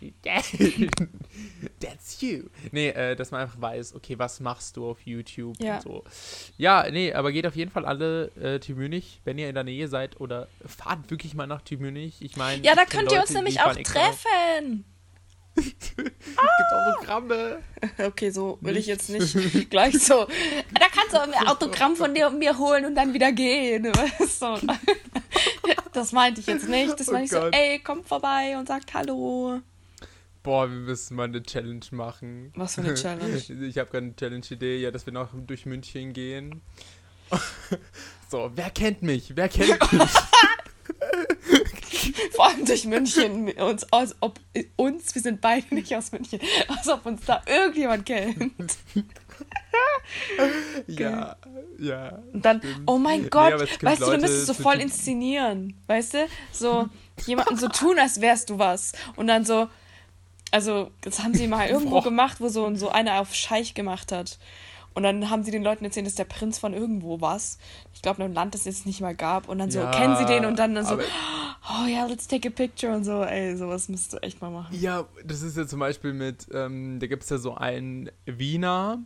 [0.01, 0.89] Die Jessie.
[1.79, 2.45] That's you.
[2.71, 5.75] Nee, äh, dass man einfach weiß, okay, was machst du auf YouTube Ja.
[5.75, 6.03] und so.
[6.57, 9.63] Ja, nee, aber geht auf jeden Fall alle äh, Team Munich, wenn ihr in der
[9.63, 12.15] Nähe seid oder fahrt wirklich mal nach Team Munich.
[12.21, 14.85] Ich meine, Ja, da könnt ihr uns Leute, nämlich auch treffen.
[15.55, 17.59] Es gibt Autogramme.
[17.97, 20.25] Okay, so will ich jetzt nicht gleich so.
[20.79, 23.85] Da kannst du ein Autogramm von dir und mir holen und dann wieder gehen.
[23.93, 24.57] Weißt du?
[25.93, 26.97] Das meinte ich jetzt nicht.
[26.99, 27.55] Das Oh meinte ich so, Gott.
[27.55, 29.59] ey, kommt vorbei und sagt Hallo.
[30.43, 32.51] Boah, wir müssen mal eine Challenge machen.
[32.55, 33.37] Was für eine Challenge?
[33.67, 36.61] Ich habe gerade eine Challenge-Idee, ja, dass wir noch durch München gehen.
[38.29, 39.35] So, wer kennt mich?
[39.35, 40.09] Wer kennt mich?
[42.31, 43.51] Vor allem durch München.
[43.51, 44.39] Uns, als ob
[44.75, 48.77] uns, wir sind beide nicht aus München, als ob uns da irgendjemand kennt.
[50.87, 51.35] ja,
[51.79, 52.19] ja.
[52.33, 52.83] Und dann, stimmt.
[52.85, 56.27] oh mein Nee, Gott, gibt weißt du, du Leute müsstest so voll inszenieren, weißt du?
[56.51, 56.89] So,
[57.25, 58.93] jemanden so tun, als wärst du was.
[59.15, 59.67] Und dann so,
[60.51, 62.03] also, das haben sie mal irgendwo Boah.
[62.03, 64.37] gemacht, wo so, so einer auf Scheich gemacht hat.
[64.93, 67.57] Und dann haben sie den Leuten erzählt, dass der Prinz von irgendwo was.
[67.93, 69.47] Ich glaube, in einem Land, das es jetzt nicht mal gab.
[69.47, 70.45] Und dann so, Ja, kennen sie den?
[70.45, 73.23] Und dann, dann so, oh ja, let's take a picture und so.
[73.23, 74.75] Ey, sowas müsstest du echt mal machen.
[74.77, 78.99] Ja, das ist ja zum Beispiel mit, ähm, da gibt es ja so einen Wiener,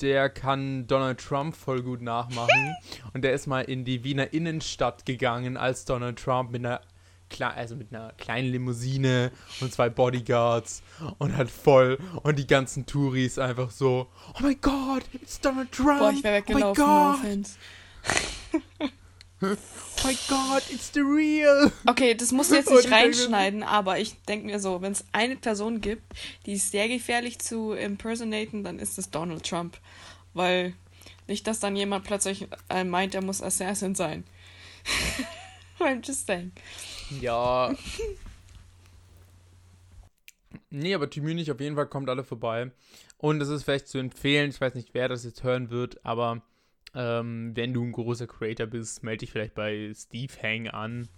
[0.00, 2.74] der kann Donald Trump voll gut nachmachen.
[3.14, 6.80] und der ist mal in die Wiener Innenstadt gegangen als Donald Trump mit einer,
[7.42, 9.30] also mit einer kleinen Limousine
[9.60, 10.82] und zwei Bodyguards
[11.18, 15.98] und hat voll und die ganzen Touris einfach so, oh mein Gott, it's Donald Trump.
[15.98, 17.42] Boah, ich wäre oh mein weggelaufen.
[17.42, 18.90] Gott,
[19.42, 21.72] oh mein Gott, it's the real.
[21.86, 25.36] Okay, das musst du jetzt nicht reinschneiden, aber ich denke mir so, wenn es eine
[25.36, 26.02] Person gibt,
[26.46, 29.78] die ist sehr gefährlich zu impersonaten, dann ist es Donald Trump.
[30.34, 30.74] Weil
[31.26, 34.24] nicht, dass dann jemand plötzlich äh, meint, er muss Assassin sein.
[35.78, 36.52] I'm just saying.
[37.20, 37.74] Ja.
[40.70, 42.72] Nee, aber Team Munich auf jeden Fall kommt alle vorbei.
[43.18, 46.42] Und es ist vielleicht zu empfehlen, ich weiß nicht, wer das jetzt hören wird, aber
[46.94, 51.08] ähm, wenn du ein großer Creator bist, melde dich vielleicht bei Steve Hang an.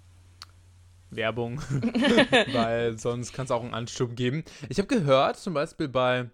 [1.10, 1.60] Werbung.
[2.52, 4.44] Weil sonst kann es auch einen Anstub geben.
[4.68, 6.30] Ich habe gehört, zum Beispiel bei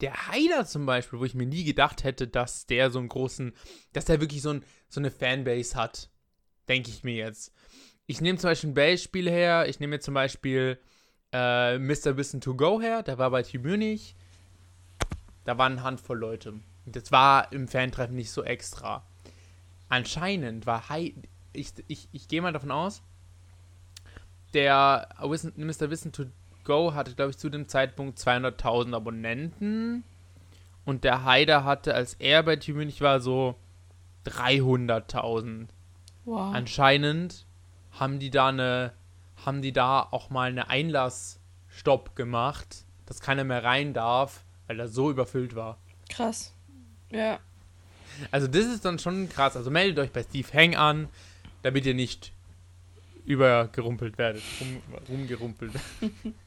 [0.00, 3.52] der Heiler zum Beispiel, wo ich mir nie gedacht hätte, dass der so einen großen,
[3.92, 6.10] dass der wirklich so, ein, so eine Fanbase hat.
[6.68, 7.52] Denke ich mir jetzt.
[8.06, 9.68] Ich nehme zum Beispiel ein Beispiel her.
[9.68, 10.78] Ich nehme jetzt zum Beispiel
[11.32, 12.16] äh, Mr.
[12.16, 13.02] Wissen to Go her.
[13.02, 14.14] Der war bei Team Munich.
[15.44, 16.54] Da waren eine Handvoll Leute.
[16.86, 19.04] Das war im Fantreffen nicht so extra.
[19.88, 21.14] Anscheinend war Hai.
[21.52, 23.02] Ich, ich, ich gehe mal davon aus,
[24.54, 25.90] der Mr.
[25.90, 26.26] Wissen to
[26.64, 30.04] Go hatte, glaube ich, zu dem Zeitpunkt 200.000 Abonnenten.
[30.84, 33.56] Und der Haider hatte, als er bei Team München war, so
[34.26, 35.68] 300.000.
[36.28, 36.54] Wow.
[36.54, 37.46] Anscheinend
[37.92, 38.92] haben die da eine,
[39.46, 44.88] haben die da auch mal eine Einlassstopp gemacht, dass keiner mehr rein darf, weil er
[44.88, 45.78] so überfüllt war.
[46.10, 46.52] Krass.
[47.10, 47.40] Ja.
[48.30, 49.56] Also das ist dann schon krass.
[49.56, 51.08] Also meldet euch bei Steve Hang an,
[51.62, 52.34] damit ihr nicht
[53.24, 54.42] übergerumpelt werdet.
[54.60, 55.72] Rum, rumgerumpelt.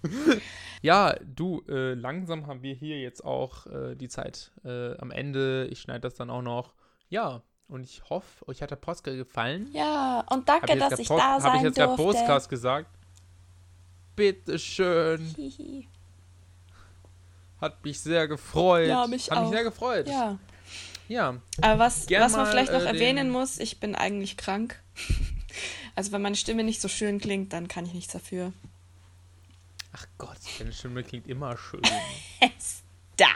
[0.84, 5.67] ja, du, äh, langsam haben wir hier jetzt auch äh, die Zeit äh, am Ende.
[5.71, 6.75] Ich schneide das dann auch noch.
[7.09, 7.41] Ja,
[7.72, 9.69] und ich hoffe, euch hat der Podcast gefallen.
[9.74, 12.03] Ja, und danke, ich dass ich da sein ich jetzt durfte.
[12.03, 12.89] Podcast gesagt?
[14.15, 15.34] Bitteschön.
[15.36, 15.88] Hihi.
[17.61, 18.89] Hat mich sehr gefreut.
[18.89, 19.43] Ja, mich Hat auch.
[19.43, 20.07] mich sehr gefreut.
[20.07, 20.38] Ja.
[21.07, 21.38] Ja.
[21.61, 24.82] Aber was, Gern was man mal, vielleicht noch äh, erwähnen muss, ich bin eigentlich krank.
[25.93, 28.53] Also wenn meine Stimme nicht so schön klingt, dann kann ich nichts dafür.
[29.91, 31.82] Ach Gott, deine Stimme klingt immer schön.
[33.17, 33.28] Stop!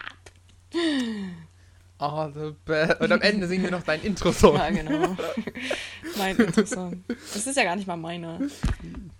[1.99, 2.99] Oh, the best.
[2.99, 4.55] Und am Ende singen wir noch dein Intro-Song.
[4.57, 5.15] Ja, genau.
[6.17, 7.03] mein Intro-Song.
[7.07, 8.39] Das ist ja gar nicht mal meiner.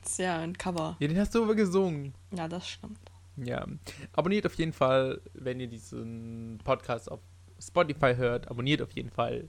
[0.01, 0.97] Das ist ja ein Cover.
[0.99, 2.13] Ja, den hast du aber gesungen.
[2.31, 2.99] Ja, das stimmt.
[3.37, 3.65] Ja.
[4.13, 7.19] Abonniert auf jeden Fall, wenn ihr diesen Podcast auf
[7.59, 9.47] Spotify hört, abonniert auf jeden Fall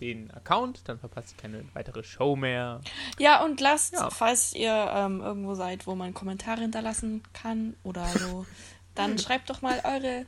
[0.00, 2.80] den Account, dann verpasst ihr keine weitere Show mehr.
[3.18, 4.10] Ja, und lasst, Ja.
[4.10, 8.46] falls ihr ähm, irgendwo seid, wo man Kommentare hinterlassen kann oder so,
[8.94, 10.24] dann schreibt doch mal eure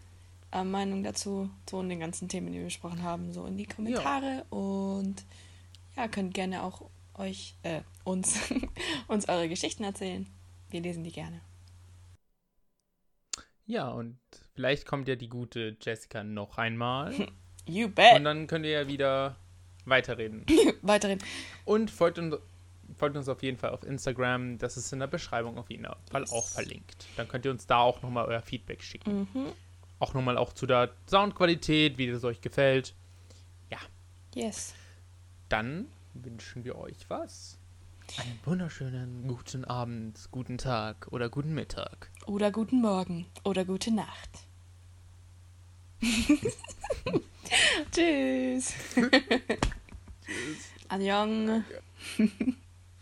[0.52, 3.66] äh, Meinung dazu, so in den ganzen Themen, die wir besprochen haben, so in die
[3.66, 5.24] Kommentare und
[5.96, 8.38] ja, könnt gerne auch euch, äh, uns,
[9.08, 10.26] uns eure Geschichten erzählen.
[10.70, 11.40] Wir lesen die gerne.
[13.66, 14.18] Ja, und
[14.54, 17.14] vielleicht kommt ja die gute Jessica noch einmal.
[17.66, 18.24] You Und bet!
[18.24, 19.36] dann könnt ihr ja wieder
[19.84, 20.44] weiterreden.
[20.82, 21.18] Weiterhin.
[21.64, 22.36] Und folgt uns,
[22.96, 24.58] folgt uns auf jeden Fall auf Instagram.
[24.58, 26.32] Das ist in der Beschreibung auf jeden Fall Yes.
[26.32, 27.06] auch verlinkt.
[27.16, 29.28] Dann könnt ihr uns da auch nochmal euer Feedback schicken.
[29.32, 29.52] Mhm.
[30.00, 32.94] Auch nochmal auch zu der Soundqualität, wie es euch gefällt.
[34.34, 34.74] Yes.
[35.48, 37.58] Dann wünschen wir euch was.
[38.16, 42.10] Einen wunderschönen guten Abend, guten Tag oder guten Mittag.
[42.26, 43.26] Oder guten Morgen.
[43.44, 44.30] Oder gute Nacht.
[47.92, 48.74] Tschüss.
[48.94, 50.70] Tschüss.
[50.88, 51.64] Annyeong.